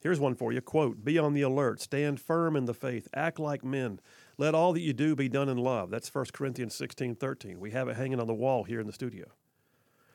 Here's 0.00 0.18
one 0.18 0.34
for 0.34 0.52
you. 0.52 0.62
Quote, 0.62 1.04
be 1.04 1.18
on 1.18 1.34
the 1.34 1.42
alert, 1.42 1.80
stand 1.80 2.20
firm 2.20 2.56
in 2.56 2.64
the 2.64 2.72
faith, 2.72 3.08
act 3.14 3.38
like 3.38 3.62
men. 3.62 4.00
Let 4.40 4.54
all 4.54 4.72
that 4.72 4.80
you 4.80 4.94
do 4.94 5.14
be 5.14 5.28
done 5.28 5.50
in 5.50 5.58
love. 5.58 5.90
That's 5.90 6.14
1 6.14 6.24
Corinthians 6.32 6.74
16, 6.74 7.16
13. 7.16 7.60
We 7.60 7.72
have 7.72 7.88
it 7.88 7.96
hanging 7.96 8.18
on 8.18 8.26
the 8.26 8.32
wall 8.32 8.64
here 8.64 8.80
in 8.80 8.86
the 8.86 8.92
studio. 8.94 9.26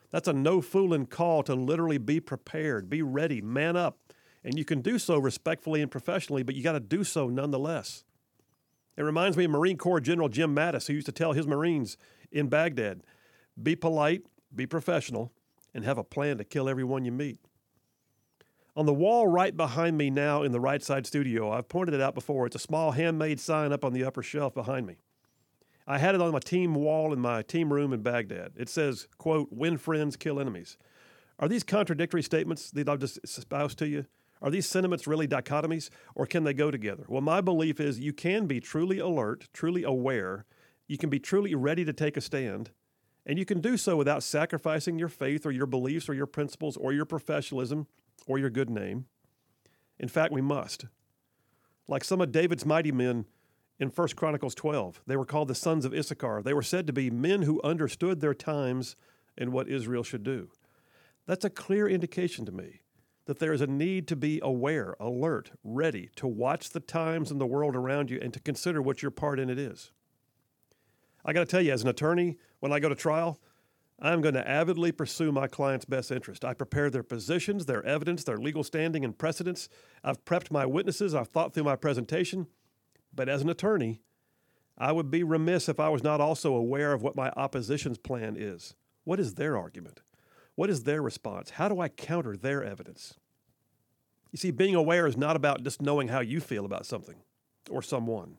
That's 0.09 0.27
a 0.27 0.33
no 0.33 0.61
fooling 0.61 1.05
call 1.05 1.43
to 1.43 1.53
literally 1.53 1.99
be 1.99 2.19
prepared, 2.19 2.89
be 2.89 3.03
ready, 3.03 3.39
man 3.39 3.77
up. 3.77 3.99
And 4.43 4.57
you 4.57 4.65
can 4.65 4.81
do 4.81 4.97
so 4.97 5.19
respectfully 5.19 5.79
and 5.79 5.91
professionally, 5.91 6.41
but 6.41 6.55
you 6.55 6.63
got 6.63 6.71
to 6.71 6.79
do 6.79 7.03
so 7.03 7.29
nonetheless. 7.29 8.03
It 8.97 9.03
reminds 9.03 9.37
me 9.37 9.45
of 9.45 9.51
Marine 9.51 9.77
Corps 9.77 10.01
General 10.01 10.27
Jim 10.27 10.55
Mattis, 10.55 10.87
who 10.87 10.93
used 10.93 11.05
to 11.05 11.11
tell 11.11 11.33
his 11.33 11.45
Marines 11.45 11.95
in 12.31 12.47
Baghdad 12.47 13.03
be 13.61 13.75
polite, 13.75 14.23
be 14.55 14.65
professional, 14.65 15.33
and 15.71 15.85
have 15.85 15.99
a 15.99 16.03
plan 16.03 16.39
to 16.39 16.43
kill 16.43 16.67
everyone 16.67 17.05
you 17.05 17.11
meet. 17.11 17.37
On 18.77 18.85
the 18.85 18.93
wall 18.93 19.25
right 19.25 19.55
behind 19.55 19.97
me 19.97 20.09
now 20.09 20.43
in 20.43 20.51
the 20.51 20.59
right 20.59 20.83
side 20.83 21.07
studio, 21.07 21.49
I've 21.49 21.69
pointed 21.69 21.93
it 21.93 22.01
out 22.01 22.13
before. 22.13 22.45
It's 22.45 22.57
a 22.57 22.59
small 22.59 22.91
handmade 22.91 23.39
sign 23.39 23.71
up 23.71 23.85
on 23.85 23.93
the 23.93 24.03
upper 24.03 24.21
shelf 24.21 24.53
behind 24.53 24.85
me. 24.85 24.97
I 25.87 25.97
had 25.97 26.13
it 26.13 26.21
on 26.21 26.33
my 26.33 26.39
team 26.39 26.75
wall 26.75 27.13
in 27.13 27.19
my 27.19 27.41
team 27.41 27.71
room 27.71 27.93
in 27.93 28.01
Baghdad. 28.01 28.51
It 28.57 28.67
says, 28.67 29.07
quote, 29.17 29.47
win 29.49 29.77
friends, 29.77 30.17
kill 30.17 30.41
enemies. 30.41 30.77
Are 31.39 31.47
these 31.47 31.63
contradictory 31.63 32.21
statements 32.21 32.69
that 32.71 32.89
I've 32.89 32.99
just 32.99 33.19
espoused 33.23 33.77
to 33.79 33.87
you? 33.87 34.07
Are 34.41 34.49
these 34.49 34.67
sentiments 34.67 35.07
really 35.07 35.27
dichotomies, 35.27 35.89
or 36.13 36.25
can 36.25 36.43
they 36.43 36.53
go 36.53 36.69
together? 36.69 37.05
Well, 37.07 37.21
my 37.21 37.39
belief 37.39 37.79
is 37.79 37.99
you 37.99 38.11
can 38.11 38.45
be 38.45 38.59
truly 38.59 38.99
alert, 38.99 39.47
truly 39.53 39.83
aware, 39.83 40.45
you 40.87 40.97
can 40.97 41.09
be 41.09 41.19
truly 41.19 41.55
ready 41.55 41.85
to 41.85 41.93
take 41.93 42.17
a 42.17 42.21
stand, 42.21 42.71
and 43.25 43.39
you 43.39 43.45
can 43.45 43.61
do 43.61 43.77
so 43.77 43.95
without 43.95 44.21
sacrificing 44.21 44.99
your 44.99 45.07
faith 45.07 45.45
or 45.45 45.51
your 45.51 45.65
beliefs 45.65 46.09
or 46.09 46.13
your 46.13 46.25
principles 46.25 46.75
or 46.75 46.91
your 46.91 47.05
professionalism 47.05 47.87
or 48.27 48.37
your 48.37 48.49
good 48.49 48.69
name. 48.69 49.05
In 49.99 50.07
fact, 50.07 50.33
we 50.33 50.41
must. 50.41 50.85
Like 51.87 52.03
some 52.03 52.21
of 52.21 52.31
David's 52.31 52.65
mighty 52.65 52.91
men 52.91 53.25
in 53.79 53.89
1 53.89 54.07
Chronicles 54.15 54.55
12, 54.55 55.01
they 55.05 55.15
were 55.15 55.25
called 55.25 55.47
the 55.47 55.55
sons 55.55 55.85
of 55.85 55.93
Issachar. 55.93 56.41
They 56.41 56.53
were 56.53 56.61
said 56.61 56.87
to 56.87 56.93
be 56.93 57.09
men 57.09 57.43
who 57.43 57.61
understood 57.61 58.21
their 58.21 58.33
times 58.33 58.95
and 59.37 59.51
what 59.51 59.67
Israel 59.67 60.03
should 60.03 60.23
do. 60.23 60.49
That's 61.25 61.45
a 61.45 61.49
clear 61.49 61.87
indication 61.87 62.45
to 62.45 62.51
me 62.51 62.81
that 63.25 63.39
there 63.39 63.53
is 63.53 63.61
a 63.61 63.67
need 63.67 64.07
to 64.07 64.15
be 64.15 64.39
aware, 64.43 64.95
alert, 64.99 65.51
ready 65.63 66.09
to 66.15 66.27
watch 66.27 66.69
the 66.69 66.79
times 66.79 67.31
and 67.31 67.41
the 67.41 67.45
world 67.45 67.75
around 67.75 68.11
you 68.11 68.19
and 68.21 68.31
to 68.33 68.39
consider 68.39 68.81
what 68.81 69.01
your 69.01 69.11
part 69.11 69.39
in 69.39 69.49
it 69.49 69.57
is. 69.57 69.91
I 71.25 71.33
got 71.33 71.39
to 71.39 71.45
tell 71.47 71.61
you, 71.61 71.73
as 71.73 71.81
an 71.81 71.89
attorney, 71.89 72.37
when 72.59 72.71
I 72.71 72.79
go 72.79 72.87
to 72.87 72.95
trial, 72.95 73.39
I'm 73.99 74.21
going 74.21 74.35
to 74.35 74.47
avidly 74.47 74.91
pursue 74.91 75.31
my 75.31 75.47
client's 75.47 75.85
best 75.85 76.11
interest. 76.11 76.43
I 76.43 76.53
prepare 76.53 76.89
their 76.89 77.03
positions, 77.03 77.65
their 77.65 77.85
evidence, 77.85 78.23
their 78.23 78.37
legal 78.37 78.63
standing 78.63 79.05
and 79.05 79.17
precedents. 79.17 79.69
I've 80.03 80.25
prepped 80.25 80.51
my 80.51 80.65
witnesses, 80.65 81.15
I've 81.15 81.29
thought 81.29 81.53
through 81.53 81.63
my 81.63 81.77
presentation. 81.77 82.47
But 83.13 83.29
as 83.29 83.41
an 83.41 83.49
attorney, 83.49 84.01
I 84.77 84.91
would 84.91 85.09
be 85.09 85.23
remiss 85.23 85.69
if 85.69 85.79
I 85.79 85.87
was 85.89 86.03
not 86.03 86.19
also 86.19 86.53
aware 86.53 86.91
of 86.91 87.01
what 87.01 87.15
my 87.15 87.31
opposition's 87.37 87.97
plan 87.97 88.35
is. 88.37 88.75
What 89.05 89.19
is 89.19 89.35
their 89.35 89.57
argument? 89.57 90.01
What 90.55 90.69
is 90.69 90.83
their 90.83 91.01
response? 91.01 91.51
How 91.51 91.69
do 91.69 91.79
I 91.79 91.87
counter 91.87 92.35
their 92.35 92.63
evidence? 92.63 93.15
You 94.31 94.37
see, 94.37 94.51
being 94.51 94.75
aware 94.75 95.07
is 95.07 95.15
not 95.15 95.37
about 95.37 95.63
just 95.63 95.81
knowing 95.81 96.09
how 96.09 96.19
you 96.19 96.41
feel 96.41 96.65
about 96.65 96.85
something 96.85 97.15
or 97.69 97.81
someone. 97.81 98.37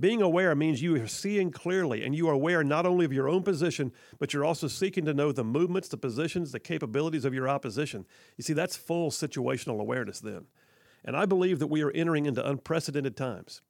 Being 0.00 0.22
aware 0.22 0.54
means 0.54 0.80
you 0.80 1.02
are 1.02 1.08
seeing 1.08 1.50
clearly 1.50 2.04
and 2.04 2.14
you 2.14 2.28
are 2.28 2.32
aware 2.32 2.62
not 2.62 2.86
only 2.86 3.04
of 3.04 3.12
your 3.12 3.28
own 3.28 3.42
position, 3.42 3.92
but 4.20 4.32
you're 4.32 4.44
also 4.44 4.68
seeking 4.68 5.04
to 5.06 5.14
know 5.14 5.32
the 5.32 5.42
movements, 5.42 5.88
the 5.88 5.96
positions, 5.96 6.52
the 6.52 6.60
capabilities 6.60 7.24
of 7.24 7.34
your 7.34 7.48
opposition. 7.48 8.06
You 8.36 8.44
see, 8.44 8.52
that's 8.52 8.76
full 8.76 9.10
situational 9.10 9.80
awareness 9.80 10.20
then. 10.20 10.46
And 11.04 11.16
I 11.16 11.26
believe 11.26 11.58
that 11.58 11.66
we 11.66 11.82
are 11.82 11.90
entering 11.90 12.26
into 12.26 12.48
unprecedented 12.48 13.16
times. 13.16 13.60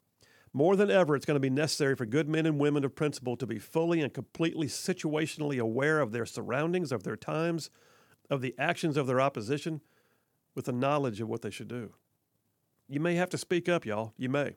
More 0.52 0.76
than 0.76 0.90
ever, 0.90 1.14
it's 1.14 1.26
going 1.26 1.36
to 1.36 1.40
be 1.40 1.50
necessary 1.50 1.94
for 1.94 2.06
good 2.06 2.28
men 2.28 2.46
and 2.46 2.58
women 2.58 2.84
of 2.84 2.94
principle 2.94 3.36
to 3.36 3.46
be 3.46 3.58
fully 3.58 4.00
and 4.00 4.12
completely 4.12 4.66
situationally 4.66 5.58
aware 5.58 6.00
of 6.00 6.12
their 6.12 6.26
surroundings, 6.26 6.90
of 6.92 7.04
their 7.04 7.16
times, 7.16 7.70
of 8.30 8.40
the 8.40 8.54
actions 8.58 8.96
of 8.96 9.06
their 9.06 9.20
opposition, 9.20 9.80
with 10.54 10.66
the 10.66 10.72
knowledge 10.72 11.20
of 11.20 11.28
what 11.28 11.42
they 11.42 11.50
should 11.50 11.68
do. 11.68 11.94
You 12.88 13.00
may 13.00 13.14
have 13.14 13.30
to 13.30 13.38
speak 13.38 13.68
up, 13.68 13.86
y'all. 13.86 14.12
You 14.16 14.28
may. 14.28 14.56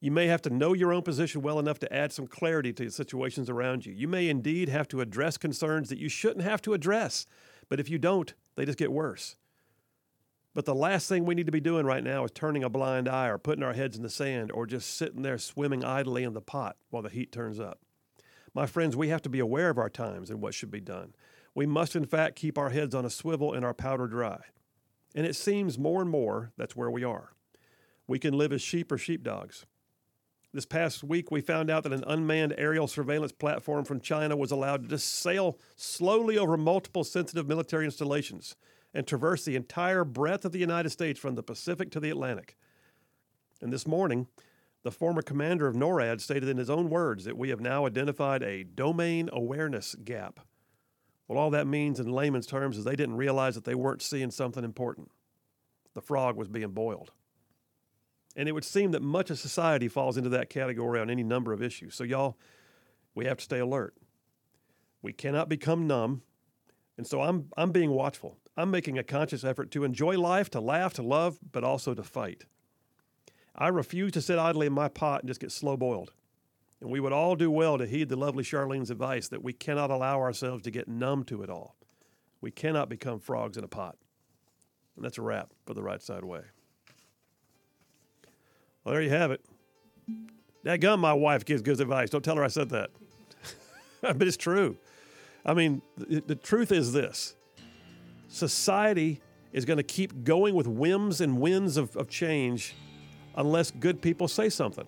You 0.00 0.10
may 0.10 0.26
have 0.26 0.42
to 0.42 0.50
know 0.50 0.74
your 0.74 0.92
own 0.92 1.02
position 1.02 1.42
well 1.42 1.58
enough 1.58 1.78
to 1.80 1.92
add 1.92 2.12
some 2.12 2.26
clarity 2.26 2.72
to 2.72 2.84
the 2.84 2.90
situations 2.90 3.48
around 3.48 3.86
you. 3.86 3.92
You 3.92 4.08
may 4.08 4.28
indeed 4.28 4.68
have 4.68 4.88
to 4.88 5.00
address 5.00 5.36
concerns 5.36 5.88
that 5.88 5.98
you 5.98 6.08
shouldn't 6.08 6.44
have 6.44 6.60
to 6.62 6.74
address, 6.74 7.26
but 7.68 7.80
if 7.80 7.88
you 7.88 7.98
don't, 7.98 8.34
they 8.56 8.64
just 8.64 8.78
get 8.78 8.92
worse. 8.92 9.36
But 10.54 10.64
the 10.64 10.74
last 10.74 11.08
thing 11.08 11.24
we 11.24 11.34
need 11.34 11.46
to 11.46 11.52
be 11.52 11.60
doing 11.60 11.84
right 11.84 12.04
now 12.04 12.24
is 12.24 12.30
turning 12.30 12.64
a 12.64 12.70
blind 12.70 13.08
eye 13.08 13.28
or 13.28 13.36
putting 13.36 13.62
our 13.62 13.74
heads 13.74 13.96
in 13.96 14.02
the 14.02 14.08
sand 14.08 14.50
or 14.52 14.66
just 14.66 14.96
sitting 14.96 15.22
there 15.22 15.38
swimming 15.38 15.84
idly 15.84 16.24
in 16.24 16.32
the 16.32 16.40
pot 16.40 16.76
while 16.88 17.02
the 17.02 17.10
heat 17.10 17.30
turns 17.30 17.60
up. 17.60 17.80
My 18.54 18.64
friends, 18.64 18.96
we 18.96 19.08
have 19.08 19.20
to 19.22 19.28
be 19.28 19.38
aware 19.38 19.68
of 19.68 19.76
our 19.76 19.90
times 19.90 20.30
and 20.30 20.40
what 20.40 20.54
should 20.54 20.70
be 20.70 20.80
done. 20.80 21.14
We 21.54 21.66
must, 21.66 21.94
in 21.94 22.06
fact, 22.06 22.36
keep 22.36 22.56
our 22.56 22.70
heads 22.70 22.94
on 22.94 23.04
a 23.04 23.10
swivel 23.10 23.52
and 23.52 23.66
our 23.66 23.74
powder 23.74 24.06
dry. 24.06 24.40
And 25.14 25.26
it 25.26 25.36
seems 25.36 25.78
more 25.78 26.00
and 26.00 26.10
more 26.10 26.52
that's 26.56 26.76
where 26.76 26.90
we 26.90 27.04
are. 27.04 27.32
we 28.06 28.18
can 28.18 28.32
live 28.36 28.52
as 28.52 28.62
sheep 28.62 28.92
or 28.92 28.98
sheepdogs. 28.98 29.66
This 30.56 30.64
past 30.64 31.04
week, 31.04 31.30
we 31.30 31.42
found 31.42 31.68
out 31.68 31.82
that 31.82 31.92
an 31.92 32.02
unmanned 32.06 32.54
aerial 32.56 32.86
surveillance 32.86 33.30
platform 33.30 33.84
from 33.84 34.00
China 34.00 34.38
was 34.38 34.50
allowed 34.50 34.84
to 34.84 34.88
just 34.88 35.12
sail 35.12 35.58
slowly 35.76 36.38
over 36.38 36.56
multiple 36.56 37.04
sensitive 37.04 37.46
military 37.46 37.84
installations 37.84 38.56
and 38.94 39.06
traverse 39.06 39.44
the 39.44 39.54
entire 39.54 40.02
breadth 40.02 40.46
of 40.46 40.52
the 40.52 40.58
United 40.58 40.88
States 40.88 41.20
from 41.20 41.34
the 41.34 41.42
Pacific 41.42 41.90
to 41.90 42.00
the 42.00 42.08
Atlantic. 42.08 42.56
And 43.60 43.70
this 43.70 43.86
morning, 43.86 44.28
the 44.82 44.90
former 44.90 45.20
commander 45.20 45.66
of 45.66 45.76
NORAD 45.76 46.22
stated 46.22 46.48
in 46.48 46.56
his 46.56 46.70
own 46.70 46.88
words 46.88 47.26
that 47.26 47.36
we 47.36 47.50
have 47.50 47.60
now 47.60 47.84
identified 47.84 48.42
a 48.42 48.64
domain 48.64 49.28
awareness 49.34 49.94
gap. 50.06 50.40
Well, 51.28 51.38
all 51.38 51.50
that 51.50 51.66
means 51.66 52.00
in 52.00 52.10
layman's 52.10 52.46
terms 52.46 52.78
is 52.78 52.84
they 52.84 52.96
didn't 52.96 53.18
realize 53.18 53.56
that 53.56 53.64
they 53.64 53.74
weren't 53.74 54.00
seeing 54.00 54.30
something 54.30 54.64
important. 54.64 55.10
The 55.92 56.00
frog 56.00 56.34
was 56.34 56.48
being 56.48 56.70
boiled. 56.70 57.12
And 58.36 58.48
it 58.48 58.52
would 58.52 58.64
seem 58.64 58.90
that 58.92 59.02
much 59.02 59.30
of 59.30 59.38
society 59.38 59.88
falls 59.88 60.16
into 60.16 60.28
that 60.28 60.50
category 60.50 61.00
on 61.00 61.10
any 61.10 61.24
number 61.24 61.52
of 61.52 61.62
issues. 61.62 61.94
So, 61.94 62.04
y'all, 62.04 62.36
we 63.14 63.24
have 63.24 63.38
to 63.38 63.44
stay 63.44 63.58
alert. 63.58 63.94
We 65.02 65.12
cannot 65.12 65.48
become 65.48 65.86
numb. 65.86 66.22
And 66.98 67.06
so 67.06 67.22
I'm, 67.22 67.48
I'm 67.56 67.72
being 67.72 67.90
watchful. 67.90 68.38
I'm 68.56 68.70
making 68.70 68.98
a 68.98 69.02
conscious 69.02 69.44
effort 69.44 69.70
to 69.72 69.84
enjoy 69.84 70.18
life, 70.18 70.50
to 70.50 70.60
laugh, 70.60 70.94
to 70.94 71.02
love, 71.02 71.38
but 71.52 71.64
also 71.64 71.94
to 71.94 72.02
fight. 72.02 72.44
I 73.54 73.68
refuse 73.68 74.12
to 74.12 74.22
sit 74.22 74.38
idly 74.38 74.66
in 74.66 74.72
my 74.72 74.88
pot 74.88 75.22
and 75.22 75.28
just 75.28 75.40
get 75.40 75.52
slow 75.52 75.76
boiled. 75.76 76.12
And 76.80 76.90
we 76.90 77.00
would 77.00 77.12
all 77.12 77.36
do 77.36 77.50
well 77.50 77.78
to 77.78 77.86
heed 77.86 78.08
the 78.08 78.16
lovely 78.16 78.44
Charlene's 78.44 78.90
advice 78.90 79.28
that 79.28 79.42
we 79.42 79.52
cannot 79.52 79.90
allow 79.90 80.20
ourselves 80.20 80.62
to 80.64 80.70
get 80.70 80.88
numb 80.88 81.24
to 81.24 81.42
it 81.42 81.48
all. 81.48 81.76
We 82.40 82.50
cannot 82.50 82.90
become 82.90 83.18
frogs 83.18 83.56
in 83.56 83.64
a 83.64 83.68
pot. 83.68 83.96
And 84.94 85.04
that's 85.04 85.18
a 85.18 85.22
wrap 85.22 85.50
for 85.66 85.74
the 85.74 85.82
right 85.82 86.02
side 86.02 86.24
way. 86.24 86.42
Well, 88.86 88.92
there 88.92 89.02
you 89.02 89.10
have 89.10 89.32
it. 89.32 89.40
That 90.62 90.78
gun, 90.78 91.00
my 91.00 91.12
wife 91.12 91.44
gives 91.44 91.60
good 91.60 91.80
advice. 91.80 92.08
Don't 92.08 92.24
tell 92.24 92.36
her 92.36 92.44
I 92.44 92.48
said 92.48 92.68
that. 92.68 92.90
but 94.00 94.22
it's 94.22 94.36
true. 94.36 94.76
I 95.44 95.54
mean, 95.54 95.82
the, 95.96 96.20
the 96.20 96.34
truth 96.36 96.70
is 96.70 96.92
this 96.92 97.34
society 98.28 99.20
is 99.52 99.64
going 99.64 99.78
to 99.78 99.82
keep 99.82 100.22
going 100.22 100.54
with 100.54 100.68
whims 100.68 101.20
and 101.20 101.40
winds 101.40 101.76
of, 101.76 101.96
of 101.96 102.08
change 102.08 102.76
unless 103.34 103.72
good 103.72 104.00
people 104.00 104.28
say 104.28 104.48
something. 104.48 104.86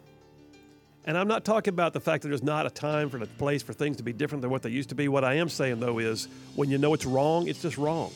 And 1.04 1.18
I'm 1.18 1.26
not 1.26 1.44
talking 1.44 1.74
about 1.74 1.92
the 1.92 2.00
fact 2.00 2.22
that 2.22 2.28
there's 2.28 2.42
not 2.42 2.66
a 2.66 2.70
time 2.70 3.10
for 3.10 3.16
a 3.16 3.26
place 3.26 3.64
for 3.64 3.72
things 3.72 3.96
to 3.96 4.04
be 4.04 4.12
different 4.12 4.42
than 4.42 4.50
what 4.52 4.62
they 4.62 4.70
used 4.70 4.90
to 4.90 4.94
be. 4.94 5.08
What 5.08 5.24
I 5.24 5.34
am 5.34 5.48
saying, 5.48 5.80
though, 5.80 5.98
is 5.98 6.28
when 6.54 6.70
you 6.70 6.78
know 6.78 6.94
it's 6.94 7.06
wrong, 7.06 7.48
it's 7.48 7.62
just 7.62 7.78
wrong. 7.78 8.12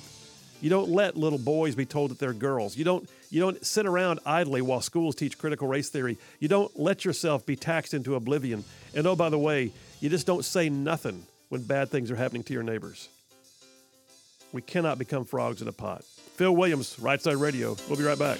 You 0.63 0.71
don't 0.71 0.91
let 0.91 1.17
little 1.17 1.41
boys 1.41 1.75
be 1.75 1.85
told 1.85 2.13
that 2.13 2.21
they're 2.21 2.33
girls. 2.33 2.77
You 2.77 2.85
don't, 2.85 3.07
you 3.31 3.41
don't 3.41 3.67
sit 3.67 3.85
around 3.85 4.21
idly 4.25 4.63
while 4.63 4.81
schools 4.81 5.17
teach 5.17 5.37
critical 5.37 5.67
race 5.67 5.89
theory. 5.91 6.19
You 6.39 6.47
don't 6.47 6.79
let 6.79 7.05
yourself 7.05 7.45
be 7.45 7.57
taxed 7.57 7.95
into 7.95 8.15
oblivion. 8.15 8.63
And 8.95 9.05
oh, 9.07 9.17
by 9.17 9.29
the 9.29 9.39
way, 9.39 9.73
you 9.99 10.09
just 10.09 10.25
don't 10.25 10.45
say 10.45 10.69
nothing 10.69 11.27
when 11.49 11.63
bad 11.63 11.91
things 11.91 12.13
are 12.13 12.17
happening 12.17 12.45
to 12.45 12.53
your 12.53 12.63
neighbors. 12.63 13.09
We 14.53 14.63
cannot 14.63 14.99
become 14.99 15.25
frogs 15.25 15.63
in 15.63 15.69
a 15.69 15.73
pot. 15.73 16.05
Phil 16.37 16.55
Williams, 16.55 16.97
Right 17.01 17.21
Side 17.21 17.37
Radio. 17.37 17.77
We'll 17.89 17.99
be 17.99 18.05
right 18.05 18.19
back. 18.19 18.39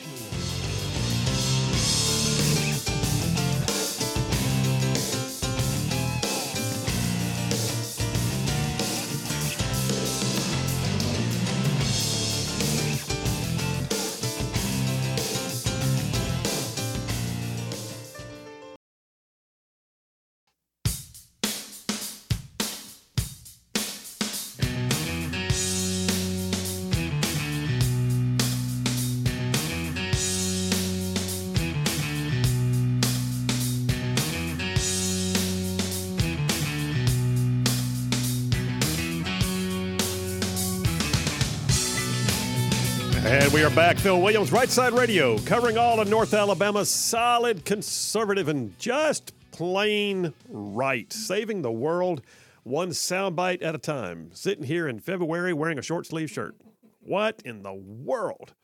We 43.53 43.63
are 43.63 43.71
back. 43.71 43.99
Phil 43.99 44.23
Williams, 44.23 44.51
Right 44.51 44.71
Side 44.71 44.95
Radio, 44.95 45.37
covering 45.41 45.77
all 45.77 46.01
of 46.01 46.09
North 46.09 46.33
Alabama. 46.33 46.87
Solid, 46.87 47.67
conservative, 47.67 48.49
and 48.49 48.77
just 48.79 49.35
plain 49.51 50.33
right. 50.49 51.13
Saving 51.13 51.61
the 51.61 51.71
world 51.71 52.23
one 52.63 52.91
soundbite 52.91 53.63
at 53.63 53.75
a 53.75 53.79
time. 53.79 54.31
Sitting 54.33 54.65
here 54.65 54.89
in 54.89 55.01
February 55.01 55.53
wearing 55.53 55.79
a 55.79 55.83
short 55.83 56.07
sleeve 56.07 56.31
shirt. 56.31 56.57
What 57.01 57.43
in 57.45 57.63
the 57.63 57.75
world? 57.75 58.55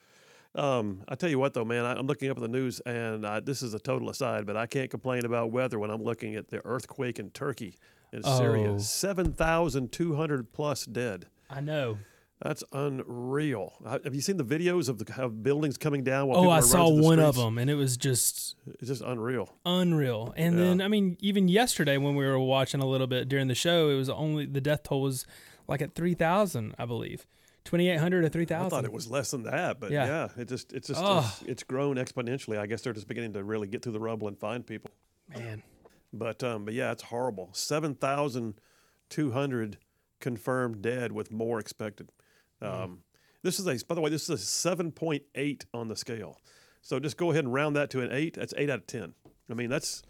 Um, 0.54 1.02
I 1.06 1.16
tell 1.16 1.28
you 1.28 1.38
what, 1.38 1.52
though, 1.52 1.66
man, 1.66 1.84
I, 1.84 1.92
I'm 1.92 2.06
looking 2.06 2.30
up 2.30 2.38
at 2.38 2.42
the 2.42 2.48
news, 2.48 2.80
and 2.80 3.26
I, 3.26 3.40
this 3.40 3.62
is 3.62 3.74
a 3.74 3.78
total 3.78 4.08
aside, 4.08 4.46
but 4.46 4.56
I 4.56 4.66
can't 4.66 4.90
complain 4.90 5.26
about 5.26 5.50
weather 5.52 5.78
when 5.78 5.90
I'm 5.90 6.02
looking 6.02 6.34
at 6.34 6.48
the 6.48 6.64
earthquake 6.64 7.18
in 7.18 7.30
Turkey 7.30 7.76
and 8.12 8.24
Syria. 8.24 8.72
Oh. 8.72 8.78
7,200 8.78 10.52
plus 10.52 10.86
dead. 10.86 11.26
I 11.50 11.60
know. 11.60 11.98
That's 12.40 12.62
unreal. 12.72 13.72
Have 14.04 14.14
you 14.14 14.20
seen 14.20 14.36
the 14.36 14.44
videos 14.44 14.88
of 14.88 14.98
the 14.98 15.20
of 15.22 15.42
buildings 15.42 15.76
coming 15.76 16.04
down? 16.04 16.28
While 16.28 16.38
Oh, 16.38 16.42
people 16.42 16.52
I 16.52 16.60
saw 16.60 16.78
running 16.78 16.92
through 16.94 17.00
the 17.02 17.06
one 17.08 17.18
of 17.20 17.34
them, 17.36 17.58
and 17.58 17.68
it 17.68 17.74
was 17.74 17.96
just 17.96 18.54
It's 18.78 18.86
just 18.88 19.02
unreal. 19.02 19.56
unreal. 19.66 20.32
And 20.36 20.56
Yeah. 20.56 20.64
then, 20.64 20.80
I 20.80 20.86
mean, 20.88 21.16
even 21.20 21.48
yesterday 21.48 21.96
when 21.98 22.14
we 22.14 22.24
were 22.24 22.38
watching 22.38 22.80
a 22.80 22.86
little 22.86 23.08
bit 23.08 23.28
during 23.28 23.48
the 23.48 23.56
show, 23.56 23.88
it 23.90 23.96
was 23.96 24.08
only 24.08 24.46
the 24.46 24.60
death 24.60 24.84
toll 24.84 25.02
was 25.02 25.26
like 25.66 25.82
at 25.82 25.94
three 25.96 26.14
thousand, 26.14 26.74
I 26.78 26.86
believe, 26.86 27.26
twenty 27.64 27.88
eight 27.88 27.98
hundred 27.98 28.22
to 28.22 28.28
three 28.30 28.44
I 28.44 28.68
thought 28.68 28.84
it 28.84 28.92
was 28.92 29.10
less 29.10 29.32
than 29.32 29.42
that, 29.42 29.80
but 29.80 29.90
Yeah. 29.90 30.06
yeah, 30.06 30.28
it 30.42 30.46
just 30.48 30.72
it's 30.72 30.86
just 30.88 31.02
Ugh. 31.02 31.24
it's, 31.24 31.42
it's 31.42 31.62
grown 31.64 31.96
exponentially. 31.96 32.56
I 32.56 32.66
guess 32.66 32.82
they're 32.82 32.92
just 32.92 33.08
beginning 33.08 33.32
to 33.32 33.42
really 33.42 33.66
get 33.66 33.82
through 33.82 33.92
the 33.94 34.00
rubble 34.00 34.28
and 34.28 34.38
find 34.38 34.64
people. 34.64 34.90
Man, 35.36 35.64
But 36.12 36.44
um, 36.44 36.64
but 36.64 36.72
yeah, 36.74 36.92
it's 36.92 37.02
horrible. 37.02 37.50
Seven 37.52 37.96
thousand 37.96 38.60
two 39.08 39.32
hundred 39.32 39.78
confirmed 40.20 40.82
dead, 40.82 41.10
with 41.12 41.30
more 41.32 41.58
expected. 41.58 42.10
Um, 42.60 43.00
This 43.42 43.58
is 43.60 43.66
a 43.66 43.84
by 43.86 43.94
the 43.94 44.00
way, 44.00 44.10
this 44.10 44.24
is 44.24 44.30
a 44.30 44.38
seven 44.38 44.92
point 44.92 45.22
eight 45.34 45.64
on 45.72 45.88
the 45.88 45.96
scale. 45.96 46.40
So 46.82 46.98
just 46.98 47.16
go 47.16 47.30
ahead 47.30 47.44
and 47.44 47.52
round 47.52 47.76
that 47.76 47.90
to 47.90 48.00
an 48.00 48.10
eight. 48.12 48.34
That's 48.34 48.54
eight 48.56 48.70
out 48.70 48.78
of 48.80 48.86
ten. 48.86 49.14
I 49.50 49.54
mean, 49.54 49.70
that's 49.70 50.02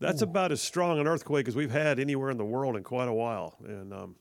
that's 0.00 0.22
about 0.22 0.52
as 0.52 0.60
strong 0.60 0.98
an 0.98 1.06
earthquake 1.06 1.48
as 1.48 1.56
we've 1.56 1.70
had 1.70 1.98
anywhere 1.98 2.30
in 2.30 2.36
the 2.36 2.44
world 2.44 2.76
in 2.76 2.82
quite 2.82 3.08
a 3.08 3.12
while. 3.12 3.56
And 3.64 3.92
um, 3.92 4.16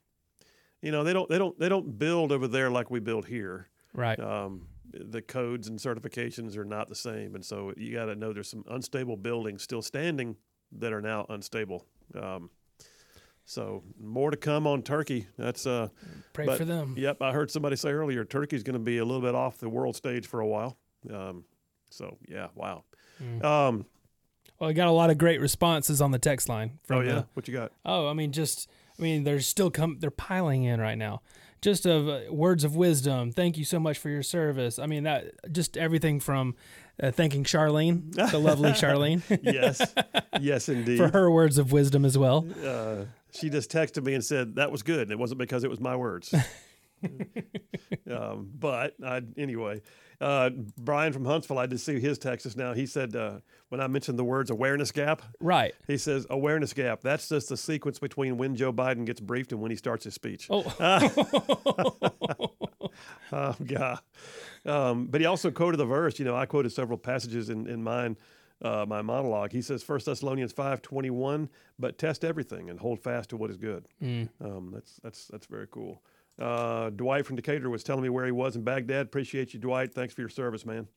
you 0.81 0.91
know, 0.91 1.03
they 1.03 1.13
don't 1.13 1.29
they 1.29 1.37
don't 1.37 1.57
they 1.59 1.69
don't 1.69 1.97
build 1.97 2.31
over 2.31 2.47
there 2.47 2.69
like 2.69 2.89
we 2.89 2.99
build 2.99 3.25
here 3.25 3.69
right? 3.93 4.19
um, 4.19 4.67
the 4.91 5.21
codes 5.21 5.67
and 5.67 5.79
certifications 5.79 6.55
are 6.57 6.65
not 6.65 6.89
the 6.89 6.95
same, 6.95 7.35
and 7.35 7.43
so 7.43 7.73
you 7.77 7.93
got 7.93 8.05
to 8.05 8.15
know 8.15 8.33
there's 8.33 8.49
some 8.49 8.63
unstable 8.69 9.17
buildings 9.17 9.63
still 9.63 9.81
standing 9.81 10.35
that 10.71 10.93
are 10.93 11.01
now 11.01 11.25
unstable. 11.29 11.85
Um, 12.19 12.49
so 13.45 13.83
more 13.99 14.31
to 14.31 14.37
come 14.37 14.67
on 14.67 14.83
Turkey. 14.83 15.27
That's 15.37 15.65
uh, 15.65 15.89
Pray 16.33 16.45
but- 16.47 16.57
for 16.57 16.65
them. 16.65 16.95
Yep, 16.97 17.21
I 17.21 17.31
heard 17.31 17.51
somebody 17.51 17.75
say 17.75 17.89
earlier 17.91 18.25
Turkey's 18.25 18.63
going 18.63 18.73
to 18.73 18.79
be 18.79 18.97
a 18.97 19.05
little 19.05 19.21
bit 19.21 19.35
off 19.35 19.59
the 19.59 19.69
world 19.69 19.95
stage 19.95 20.25
for 20.27 20.39
a 20.39 20.47
while. 20.47 20.77
Um, 21.13 21.45
so 21.89 22.17
yeah, 22.27 22.47
wow. 22.55 22.83
Mm. 23.21 23.43
Um, 23.43 23.85
Well, 24.59 24.69
I 24.69 24.73
got 24.73 24.87
a 24.87 24.91
lot 24.91 25.09
of 25.09 25.17
great 25.17 25.39
responses 25.41 26.01
on 26.01 26.11
the 26.11 26.19
text 26.19 26.49
line. 26.49 26.79
From 26.83 26.97
oh 26.97 27.01
yeah, 27.01 27.13
the- 27.13 27.25
what 27.33 27.47
you 27.47 27.53
got? 27.53 27.71
Oh, 27.85 28.07
I 28.07 28.13
mean, 28.13 28.31
just 28.31 28.69
I 28.97 29.01
mean, 29.01 29.23
they're 29.23 29.39
still 29.41 29.69
come. 29.71 29.97
They're 29.99 30.09
piling 30.11 30.63
in 30.63 30.79
right 30.81 30.97
now. 30.97 31.21
Just 31.61 31.85
of 31.85 32.09
uh, 32.09 32.19
words 32.29 32.63
of 32.65 32.75
wisdom. 32.75 33.31
Thank 33.31 33.57
you 33.57 33.63
so 33.63 33.79
much 33.79 33.97
for 33.97 34.09
your 34.09 34.23
service. 34.23 34.79
I 34.79 34.85
mean, 34.85 35.03
that 35.03 35.51
just 35.53 35.77
everything 35.77 36.19
from 36.19 36.55
uh, 37.01 37.11
thanking 37.11 37.43
Charlene, 37.45 38.13
the 38.31 38.37
lovely 38.37 38.71
Charlene, 38.81 39.21
Yes, 39.41 39.93
yes, 40.41 40.67
indeed. 40.69 40.97
for 40.97 41.07
her 41.09 41.31
words 41.31 41.57
of 41.57 41.71
wisdom 41.71 42.03
as 42.05 42.17
well. 42.17 42.45
uh, 42.65 43.05
she 43.33 43.49
just 43.49 43.71
texted 43.71 44.03
me 44.03 44.13
and 44.13 44.23
said 44.23 44.55
that 44.55 44.71
was 44.71 44.83
good. 44.83 45.01
And 45.03 45.11
it 45.11 45.19
wasn't 45.19 45.39
because 45.39 45.63
it 45.63 45.69
was 45.69 45.79
my 45.79 45.95
words. 45.95 46.33
um, 48.11 48.49
but 48.57 48.93
I, 49.05 49.21
anyway, 49.37 49.81
uh, 50.21 50.49
Brian 50.77 51.11
from 51.13 51.25
Huntsville, 51.25 51.57
I 51.59 51.67
just 51.67 51.85
see 51.85 51.99
his 51.99 52.17
text 52.17 52.45
just 52.45 52.55
now. 52.57 52.73
He 52.73 52.85
said 52.85 53.15
uh, 53.15 53.39
when 53.69 53.81
I 53.81 53.87
mentioned 53.87 54.17
the 54.17 54.23
words 54.23 54.49
awareness 54.49 54.91
gap, 54.91 55.21
Right. 55.39 55.73
he 55.87 55.97
says 55.97 56.25
awareness 56.29 56.73
gap. 56.73 57.01
That's 57.01 57.27
just 57.27 57.49
the 57.49 57.57
sequence 57.57 57.99
between 57.99 58.37
when 58.37 58.55
Joe 58.55 58.71
Biden 58.71 59.05
gets 59.05 59.19
briefed 59.19 59.51
and 59.51 59.61
when 59.61 59.71
he 59.71 59.77
starts 59.77 60.05
his 60.05 60.13
speech. 60.13 60.47
Oh, 60.49 60.63
Oh 63.31 63.55
God! 63.65 63.99
Um, 64.65 65.07
but 65.07 65.19
he 65.19 65.25
also 65.25 65.49
quoted 65.49 65.77
the 65.77 65.85
verse. 65.85 66.19
You 66.19 66.25
know, 66.25 66.35
I 66.35 66.45
quoted 66.45 66.71
several 66.71 66.97
passages 66.99 67.49
in 67.49 67.65
in 67.67 67.83
mine, 67.83 68.15
uh, 68.63 68.85
my 68.87 69.01
monologue. 69.01 69.51
He 69.51 69.61
says, 69.61 69.83
First 69.83 70.05
Thessalonians 70.05 70.51
five 70.51 70.81
twenty 70.81 71.09
one, 71.09 71.49
but 71.77 71.97
test 71.97 72.23
everything 72.23 72.69
and 72.69 72.79
hold 72.79 72.99
fast 72.99 73.29
to 73.31 73.37
what 73.37 73.49
is 73.49 73.57
good. 73.57 73.87
Um, 74.01 74.71
that's 74.73 74.99
that's 75.03 75.27
that's 75.27 75.45
very 75.45 75.67
cool. 75.69 76.01
Uh, 76.39 76.89
Dwight 76.89 77.25
from 77.25 77.35
Decatur 77.35 77.69
was 77.69 77.83
telling 77.83 78.01
me 78.01 78.09
where 78.09 78.25
he 78.25 78.31
was 78.31 78.55
in 78.55 78.63
Baghdad. 78.63 79.05
Appreciate 79.05 79.53
you, 79.53 79.59
Dwight. 79.59 79.93
Thanks 79.93 80.13
for 80.13 80.21
your 80.21 80.29
service, 80.29 80.65
man. 80.65 80.87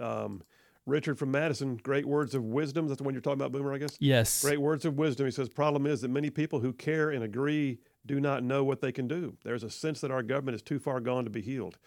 Um, 0.00 0.42
Richard 0.86 1.18
from 1.18 1.30
Madison, 1.30 1.76
great 1.76 2.04
words 2.04 2.34
of 2.34 2.42
wisdom. 2.44 2.88
That's 2.88 2.98
the 2.98 3.04
one 3.04 3.14
you're 3.14 3.22
talking 3.22 3.40
about, 3.40 3.52
Boomer, 3.52 3.72
I 3.72 3.78
guess. 3.78 3.96
Yes. 4.00 4.42
Great 4.42 4.60
words 4.60 4.84
of 4.84 4.98
wisdom. 4.98 5.26
He 5.26 5.30
says, 5.30 5.48
problem 5.48 5.86
is 5.86 6.02
that 6.02 6.10
many 6.10 6.28
people 6.28 6.60
who 6.60 6.72
care 6.74 7.10
and 7.10 7.24
agree 7.24 7.78
do 8.04 8.20
not 8.20 8.42
know 8.42 8.64
what 8.64 8.82
they 8.82 8.92
can 8.92 9.08
do. 9.08 9.34
There's 9.44 9.62
a 9.62 9.70
sense 9.70 10.00
that 10.02 10.10
our 10.10 10.22
government 10.22 10.56
is 10.56 10.62
too 10.62 10.78
far 10.78 11.00
gone 11.00 11.24
to 11.24 11.30
be 11.30 11.40
healed. 11.40 11.78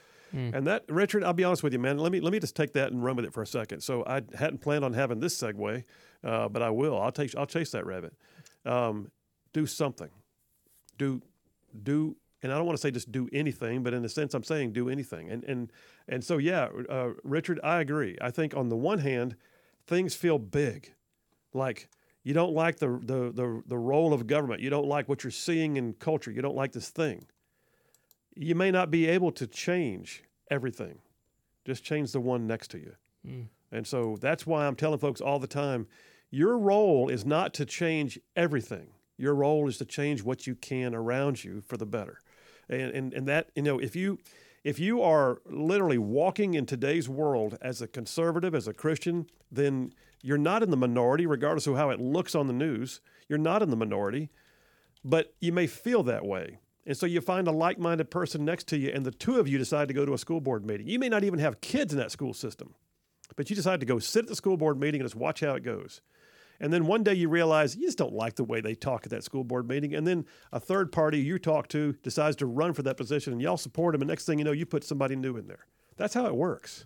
And 0.53 0.67
that, 0.67 0.83
Richard, 0.89 1.23
I'll 1.23 1.33
be 1.33 1.43
honest 1.43 1.63
with 1.63 1.73
you, 1.73 1.79
man. 1.79 1.97
Let 1.97 2.11
me 2.11 2.19
let 2.19 2.33
me 2.33 2.39
just 2.39 2.55
take 2.55 2.73
that 2.73 2.91
and 2.91 3.03
run 3.03 3.15
with 3.15 3.25
it 3.25 3.33
for 3.33 3.41
a 3.41 3.47
second. 3.47 3.81
So 3.81 4.03
I 4.05 4.21
hadn't 4.37 4.59
planned 4.59 4.83
on 4.83 4.93
having 4.93 5.19
this 5.19 5.37
segue, 5.37 5.83
uh, 6.23 6.49
but 6.49 6.61
I 6.61 6.69
will. 6.69 6.99
I'll 6.99 7.11
take 7.11 7.35
I'll 7.35 7.45
chase 7.45 7.71
that 7.71 7.85
rabbit. 7.85 8.13
Um, 8.65 9.11
do 9.53 9.65
something. 9.65 10.09
Do 10.97 11.21
do 11.83 12.17
and 12.43 12.51
I 12.51 12.55
don't 12.57 12.65
want 12.65 12.77
to 12.77 12.81
say 12.81 12.91
just 12.91 13.11
do 13.11 13.27
anything, 13.33 13.83
but 13.83 13.93
in 13.93 14.05
a 14.05 14.09
sense, 14.09 14.33
I'm 14.33 14.43
saying 14.43 14.73
do 14.73 14.89
anything. 14.89 15.29
And 15.29 15.43
and 15.43 15.71
and 16.07 16.23
so 16.23 16.37
yeah, 16.37 16.69
uh, 16.89 17.09
Richard, 17.23 17.59
I 17.63 17.79
agree. 17.81 18.17
I 18.21 18.31
think 18.31 18.55
on 18.55 18.69
the 18.69 18.75
one 18.75 18.99
hand, 18.99 19.35
things 19.87 20.13
feel 20.15 20.37
big, 20.37 20.93
like 21.53 21.89
you 22.23 22.33
don't 22.33 22.53
like 22.53 22.77
the, 22.77 22.99
the 23.01 23.31
the 23.31 23.63
the 23.65 23.77
role 23.77 24.13
of 24.13 24.27
government. 24.27 24.61
You 24.61 24.69
don't 24.69 24.87
like 24.87 25.09
what 25.09 25.23
you're 25.23 25.31
seeing 25.31 25.77
in 25.77 25.93
culture. 25.93 26.31
You 26.31 26.41
don't 26.41 26.55
like 26.55 26.73
this 26.73 26.89
thing. 26.89 27.25
You 28.37 28.55
may 28.55 28.71
not 28.71 28.91
be 28.91 29.07
able 29.07 29.31
to 29.33 29.47
change 29.47 30.23
everything. 30.49 30.99
Just 31.65 31.83
change 31.83 32.11
the 32.11 32.21
one 32.21 32.47
next 32.47 32.69
to 32.71 32.77
you. 32.77 32.93
Hmm. 33.25 33.41
And 33.71 33.85
so 33.85 34.17
that's 34.19 34.47
why 34.47 34.65
I'm 34.65 34.75
telling 34.75 34.99
folks 34.99 35.19
all 35.19 35.39
the 35.39 35.47
time, 35.47 35.87
your 36.29 36.57
role 36.57 37.09
is 37.09 37.25
not 37.25 37.53
to 37.55 37.65
change 37.65 38.19
everything. 38.35 38.87
Your 39.17 39.33
role 39.33 39.67
is 39.67 39.77
to 39.79 39.85
change 39.85 40.23
what 40.23 40.47
you 40.47 40.55
can 40.55 40.93
around 40.93 41.43
you 41.43 41.61
for 41.61 41.77
the 41.77 41.85
better. 41.85 42.19
And 42.69 42.91
and, 42.91 43.13
and 43.13 43.27
that, 43.27 43.49
you 43.55 43.63
know, 43.63 43.79
if 43.79 43.95
you 43.95 44.19
if 44.63 44.79
you 44.79 45.01
are 45.01 45.41
literally 45.45 45.97
walking 45.97 46.53
in 46.53 46.65
today's 46.65 47.07
world 47.07 47.57
as 47.61 47.81
a 47.81 47.87
conservative, 47.87 48.53
as 48.53 48.67
a 48.67 48.73
Christian, 48.73 49.27
then 49.51 49.93
you're 50.21 50.37
not 50.37 50.63
in 50.63 50.71
the 50.71 50.77
minority, 50.77 51.25
regardless 51.25 51.67
of 51.67 51.77
how 51.77 51.89
it 51.89 51.99
looks 51.99 52.35
on 52.35 52.47
the 52.47 52.53
news. 52.53 52.99
You're 53.29 53.39
not 53.39 53.61
in 53.61 53.69
the 53.69 53.75
minority, 53.75 54.29
but 55.03 55.33
you 55.39 55.51
may 55.51 55.67
feel 55.67 56.03
that 56.03 56.25
way. 56.25 56.59
And 56.87 56.95
so 56.95 57.05
you 57.05 57.19
find 57.19 57.49
a 57.49 57.51
like 57.51 57.77
minded 57.77 58.09
person 58.09 58.45
next 58.45 58.67
to 58.69 58.77
you, 58.77 58.91
and 58.93 59.05
the 59.05 59.11
two 59.11 59.39
of 59.39 59.47
you 59.47 59.57
decide 59.57 59.89
to 59.89 59.93
go 59.93 60.05
to 60.05 60.13
a 60.13 60.17
school 60.17 60.39
board 60.39 60.65
meeting. 60.65 60.87
You 60.87 60.99
may 60.99 61.09
not 61.09 61.25
even 61.25 61.37
have 61.37 61.59
kids 61.59 61.91
in 61.91 61.99
that 61.99 62.11
school 62.11 62.33
system, 62.33 62.75
but 63.35 63.49
you 63.49 63.57
decide 63.57 63.81
to 63.81 63.85
go 63.85 63.99
sit 63.99 64.23
at 64.23 64.29
the 64.29 64.35
school 64.37 64.55
board 64.55 64.79
meeting 64.79 65.01
and 65.01 65.05
just 65.05 65.15
watch 65.15 65.41
how 65.41 65.53
it 65.55 65.63
goes. 65.63 65.99
And 66.61 66.71
then 66.71 66.87
one 66.87 67.03
day 67.03 67.13
you 67.13 67.27
realize 67.27 67.75
you 67.75 67.85
just 67.85 67.97
don't 67.97 68.13
like 68.13 68.35
the 68.35 68.45
way 68.45 68.61
they 68.61 68.73
talk 68.73 69.05
at 69.05 69.09
that 69.11 69.25
school 69.25 69.43
board 69.43 69.67
meeting. 69.67 69.93
And 69.93 70.07
then 70.07 70.25
a 70.53 70.61
third 70.61 70.93
party 70.93 71.19
you 71.19 71.37
talk 71.37 71.67
to 71.69 71.93
decides 72.03 72.37
to 72.37 72.45
run 72.45 72.73
for 72.73 72.83
that 72.83 72.97
position 72.97 73.33
and 73.33 73.41
y'all 73.41 73.57
support 73.57 73.93
him. 73.93 74.01
And 74.01 74.07
next 74.07 74.25
thing 74.25 74.39
you 74.39 74.45
know, 74.45 74.53
you 74.53 74.65
put 74.65 74.83
somebody 74.83 75.15
new 75.15 75.37
in 75.37 75.47
there. 75.47 75.67
That's 75.97 76.13
how 76.13 76.25
it 76.25 76.35
works. 76.35 76.85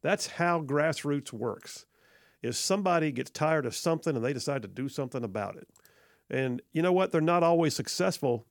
That's 0.00 0.26
how 0.26 0.62
grassroots 0.62 1.32
works. 1.32 1.84
Is 2.42 2.58
somebody 2.58 3.12
gets 3.12 3.30
tired 3.30 3.66
of 3.66 3.76
something 3.76 4.16
and 4.16 4.24
they 4.24 4.32
decide 4.32 4.62
to 4.62 4.68
do 4.68 4.88
something 4.88 5.22
about 5.22 5.56
it. 5.56 5.68
And 6.28 6.62
you 6.72 6.82
know 6.82 6.92
what? 6.92 7.12
They're 7.12 7.20
not 7.20 7.44
always 7.44 7.76
successful 7.76 8.46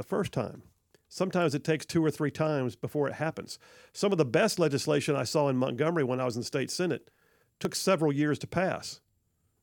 the 0.00 0.04
first 0.04 0.32
time. 0.32 0.62
Sometimes 1.10 1.54
it 1.54 1.62
takes 1.62 1.84
two 1.84 2.02
or 2.02 2.10
three 2.10 2.30
times 2.30 2.74
before 2.74 3.06
it 3.06 3.14
happens. 3.14 3.58
Some 3.92 4.12
of 4.12 4.18
the 4.18 4.24
best 4.24 4.58
legislation 4.58 5.14
I 5.14 5.24
saw 5.24 5.48
in 5.48 5.56
Montgomery 5.56 6.04
when 6.04 6.20
I 6.20 6.24
was 6.24 6.36
in 6.36 6.40
the 6.40 6.46
state 6.46 6.70
senate 6.70 7.10
took 7.58 7.74
several 7.74 8.10
years 8.10 8.38
to 8.38 8.46
pass. 8.46 9.00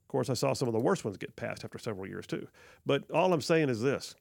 Of 0.03 0.09
course, 0.09 0.29
I 0.29 0.35
saw 0.35 0.53
some 0.53 0.67
of 0.67 0.75
the 0.75 0.79
worst 0.79 1.03
ones 1.03 1.17
get 1.17 1.35
passed 1.35 1.65
after 1.65 1.79
several 1.79 2.05
years 2.05 2.27
too. 2.27 2.47
But 2.85 3.09
all 3.09 3.33
I'm 3.33 3.41
saying 3.41 3.69
is 3.69 3.81
this 3.81 4.13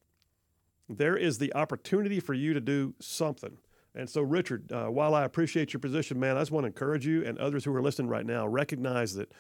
there 0.89 1.17
is 1.17 1.37
the 1.37 1.53
opportunity 1.55 2.19
for 2.19 2.33
you 2.33 2.55
to 2.55 2.61
do 2.61 2.95
something. 2.99 3.59
And 3.95 4.09
so, 4.09 4.23
Richard, 4.23 4.73
uh, 4.73 4.87
while 4.87 5.15
I 5.15 5.25
appreciate 5.25 5.75
your 5.75 5.81
position, 5.81 6.19
man, 6.19 6.37
I 6.37 6.41
just 6.41 6.51
want 6.51 6.65
to 6.65 6.69
encourage 6.69 7.07
you 7.07 7.25
and 7.25 7.37
others 7.39 7.65
who 7.65 7.75
are 7.75 7.83
listening 7.83 8.09
right 8.09 8.27
now 8.27 8.47
recognize 8.47 9.15
that 9.15 9.33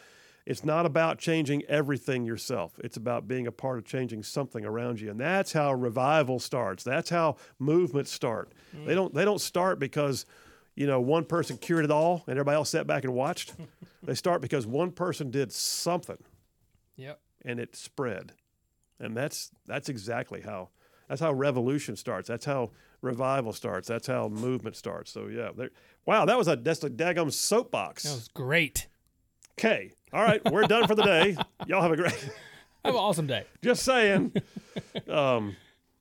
it's 0.46 0.64
not 0.64 0.86
about 0.86 1.18
changing 1.18 1.64
everything 1.64 2.24
yourself. 2.24 2.78
It's 2.78 2.96
about 2.96 3.26
being 3.26 3.46
a 3.48 3.52
part 3.52 3.78
of 3.78 3.84
changing 3.84 4.22
something 4.22 4.64
around 4.64 5.00
you. 5.00 5.10
And 5.10 5.18
that's 5.20 5.52
how 5.52 5.72
revival 5.74 6.38
starts. 6.38 6.84
That's 6.84 7.10
how 7.10 7.36
movements 7.58 8.12
start. 8.12 8.52
They 8.86 8.94
don't 8.94 9.12
they 9.12 9.24
don't 9.24 9.40
start 9.40 9.78
because 9.78 10.24
you 10.76 10.86
know 10.86 11.00
one 11.00 11.24
person 11.24 11.56
cured 11.58 11.84
it 11.84 11.90
all 11.90 12.22
and 12.26 12.32
everybody 12.38 12.54
else 12.56 12.70
sat 12.70 12.86
back 12.86 13.04
and 13.04 13.12
watched. 13.12 13.54
they 14.04 14.14
start 14.14 14.40
because 14.40 14.66
one 14.66 14.92
person 14.92 15.30
did 15.30 15.50
something 15.52 16.18
Yep. 16.96 17.20
and 17.44 17.58
it 17.60 17.74
spread. 17.74 18.32
And 19.00 19.16
that's 19.16 19.50
that's 19.66 19.88
exactly 19.88 20.42
how 20.42 20.68
that's 21.08 21.20
how 21.20 21.32
revolution 21.32 21.96
starts. 21.96 22.28
That's 22.28 22.44
how 22.44 22.70
revival 23.02 23.52
starts. 23.52 23.88
That's 23.88 24.06
how 24.06 24.28
movement 24.28 24.76
starts. 24.76 25.10
So 25.10 25.26
yeah, 25.26 25.50
wow, 26.06 26.24
that 26.24 26.38
was 26.38 26.46
a 26.48 26.56
that's 26.56 26.82
a 26.84 26.90
daggum 26.90 27.32
soapbox. 27.32 28.04
That 28.04 28.14
was 28.14 28.28
great. 28.28 28.86
Okay, 29.58 29.92
all 30.12 30.22
right, 30.22 30.42
we're 30.52 30.66
done 30.66 30.86
for 30.86 30.94
the 30.94 31.02
day. 31.02 31.36
Y'all 31.66 31.80
have 31.82 31.92
a 31.92 31.96
great. 31.96 32.12
Have 32.84 32.94
an 32.94 33.00
awesome 33.00 33.26
day. 33.26 33.44
Just 33.64 33.82
saying. 33.82 34.32
um, 35.08 35.56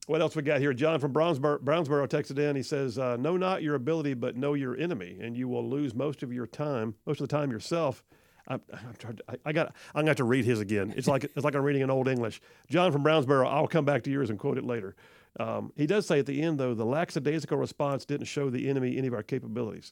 what 0.06 0.22
else 0.22 0.36
we 0.36 0.44
got 0.44 0.60
here? 0.60 0.72
John 0.72 1.00
from 1.00 1.14
Brownsboro, 1.14 1.58
Brownsboro 1.58 2.08
texted 2.08 2.38
in. 2.38 2.56
He 2.56 2.62
says, 2.62 3.00
uh, 3.00 3.18
"Know 3.18 3.38
not 3.38 3.64
your 3.64 3.74
ability, 3.74 4.14
but 4.14 4.36
know 4.36 4.54
your 4.54 4.78
enemy, 4.78 5.18
and 5.20 5.36
you 5.36 5.48
will 5.48 5.68
lose 5.68 5.96
most 5.96 6.22
of 6.22 6.32
your 6.32 6.46
time, 6.46 6.94
most 7.08 7.22
of 7.22 7.28
the 7.28 7.36
time 7.36 7.50
yourself." 7.50 8.04
I'm, 8.48 8.62
I'm 8.72 8.94
trying 9.00 9.16
to, 9.16 9.24
I, 9.30 9.36
I 9.46 9.52
got. 9.52 9.76
I'm 9.96 10.06
have 10.06 10.18
to 10.18 10.26
read 10.26 10.46
his 10.46 10.60
again. 10.60 10.94
It's 10.96 11.08
like 11.08 11.24
it's 11.24 11.44
like 11.44 11.56
I'm 11.56 11.64
reading 11.64 11.82
an 11.82 11.90
old 11.90 12.08
English. 12.08 12.40
John 12.70 12.92
from 12.92 13.04
Brownsboro. 13.04 13.48
I'll 13.52 13.68
come 13.68 13.86
back 13.86 14.04
to 14.04 14.12
yours 14.12 14.30
and 14.30 14.38
quote 14.38 14.60
it 14.60 14.64
later. 14.64 14.96
Um, 15.40 15.74
he 15.76 15.88
does 15.88 16.06
say 16.06 16.20
at 16.20 16.28
the 16.28 16.42
end 16.42 16.60
though, 16.60 16.76
the 16.76 16.86
lackadaisical 16.86 17.58
response 17.58 18.06
didn't 18.06 18.28
show 18.28 18.52
the 18.52 18.70
enemy 18.70 18.98
any 18.98 19.08
of 19.08 19.16
our 19.16 19.24
capabilities. 19.24 19.92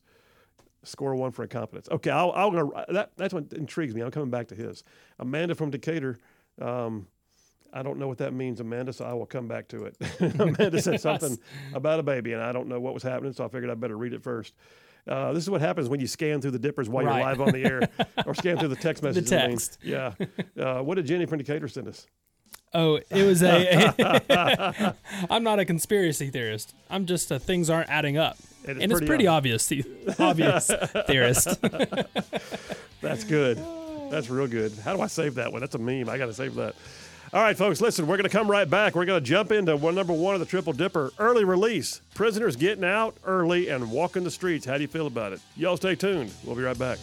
Score 0.84 1.16
one 1.16 1.32
for 1.32 1.44
incompetence. 1.44 1.88
Okay, 1.90 2.10
I'll, 2.12 2.32
I'll 2.34 2.52
gonna 2.52 2.86
that 2.90 3.12
that's 3.18 3.34
what 3.34 3.52
intrigues 3.54 3.96
me. 3.96 4.02
I'm 4.02 4.12
coming 4.12 4.30
back 4.30 4.48
to 4.50 4.56
his. 4.56 4.84
Amanda 5.20 5.56
from 5.56 5.70
Decatur. 5.72 6.18
Um, 6.62 7.08
I 7.76 7.82
don't 7.82 7.98
know 7.98 8.08
what 8.08 8.20
that 8.20 8.34
means, 8.34 8.60
Amanda, 8.60 8.94
so 8.94 9.04
I 9.06 9.14
will 9.14 9.26
come 9.26 9.48
back 9.48 9.68
to 9.70 9.86
it. 9.86 9.98
Amanda 10.40 10.80
said 10.82 11.02
something 11.02 11.40
about 11.74 12.00
a 12.00 12.04
baby, 12.04 12.34
and 12.34 12.42
I 12.44 12.52
don't 12.52 12.68
know 12.68 12.80
what 12.80 12.94
was 12.94 13.02
happening, 13.02 13.34
so 13.34 13.44
I 13.44 13.48
figured 13.48 13.72
I 13.72 13.74
better 13.74 13.98
read 13.98 14.14
it 14.14 14.22
first. 14.22 14.54
Uh, 15.08 15.34
this 15.34 15.44
is 15.44 15.50
what 15.50 15.60
happens 15.60 15.90
when 15.90 16.00
you 16.00 16.06
scan 16.08 16.40
through 16.40 16.52
the 16.52 16.60
dippers 16.60 16.88
while 16.88 17.04
Right. 17.06 17.18
you're 17.18 17.26
live 17.26 17.42
on 17.42 17.52
the 17.52 17.66
air, 17.66 17.90
or 18.28 18.36
scan 18.36 18.58
through 18.60 18.68
the 18.70 18.76
text 18.76 19.02
messages. 19.04 19.32
Mean. 19.32 19.40
text. 19.50 19.78
Yeah. 19.82 20.14
Uh, 20.58 20.82
what 20.82 20.96
did 20.96 21.06
Jenny 21.08 21.26
from 21.26 21.40
Decatur 21.40 21.68
send 21.68 21.88
us? 21.88 22.06
Oh, 22.76 23.00
it 23.10 23.24
was 23.26 23.42
a. 23.44 24.96
I'm 25.30 25.44
not 25.44 25.60
a 25.60 25.66
conspiracy 25.66 26.30
theorist. 26.30 26.74
I'm 26.90 27.06
just 27.06 27.32
a 27.32 27.40
things 27.40 27.70
aren't 27.70 27.90
adding 27.90 28.18
up, 28.18 28.38
and 28.66 28.82
it's 28.82 29.02
pretty 29.02 29.28
obvious, 29.28 29.72
obvious, 30.20 30.72
theorist. 31.08 31.62
That's 33.02 33.24
good. 33.24 33.60
That's 34.10 34.30
real 34.30 34.48
good. 34.48 34.72
How 34.84 34.96
do 34.96 35.02
I 35.02 35.08
save 35.08 35.36
that 35.36 35.52
one? 35.52 35.62
That's 35.62 35.76
a 35.76 35.80
meme. 35.80 36.08
I 36.10 36.18
got 36.18 36.28
to 36.28 36.34
save 36.34 36.56
that. 36.56 36.76
All 37.34 37.42
right, 37.42 37.58
folks, 37.58 37.82
listen, 37.82 38.06
we're 38.06 38.18
going 38.18 38.30
to 38.30 38.38
come 38.38 38.50
right 38.50 38.70
back. 38.70 38.94
We're 38.94 39.06
going 39.06 39.22
to 39.22 39.28
jump 39.28 39.52
into 39.52 39.76
one, 39.76 39.96
number 39.96 40.14
one 40.14 40.36
of 40.36 40.40
the 40.40 40.46
Triple 40.46 40.72
Dipper 40.72 41.12
early 41.18 41.44
release. 41.44 42.00
Prisoners 42.14 42.56
getting 42.56 42.84
out 42.84 43.18
early 43.26 43.70
and 43.70 43.92
walking 43.92 44.24
the 44.24 44.30
streets. 44.30 44.68
How 44.68 44.76
do 44.76 44.82
you 44.84 44.88
feel 44.88 45.08
about 45.08 45.34
it? 45.34 45.42
Y'all 45.58 45.76
stay 45.76 45.96
tuned. 45.96 46.32
We'll 46.46 46.56
be 46.56 46.62
right 46.62 46.78
back. 46.78 47.00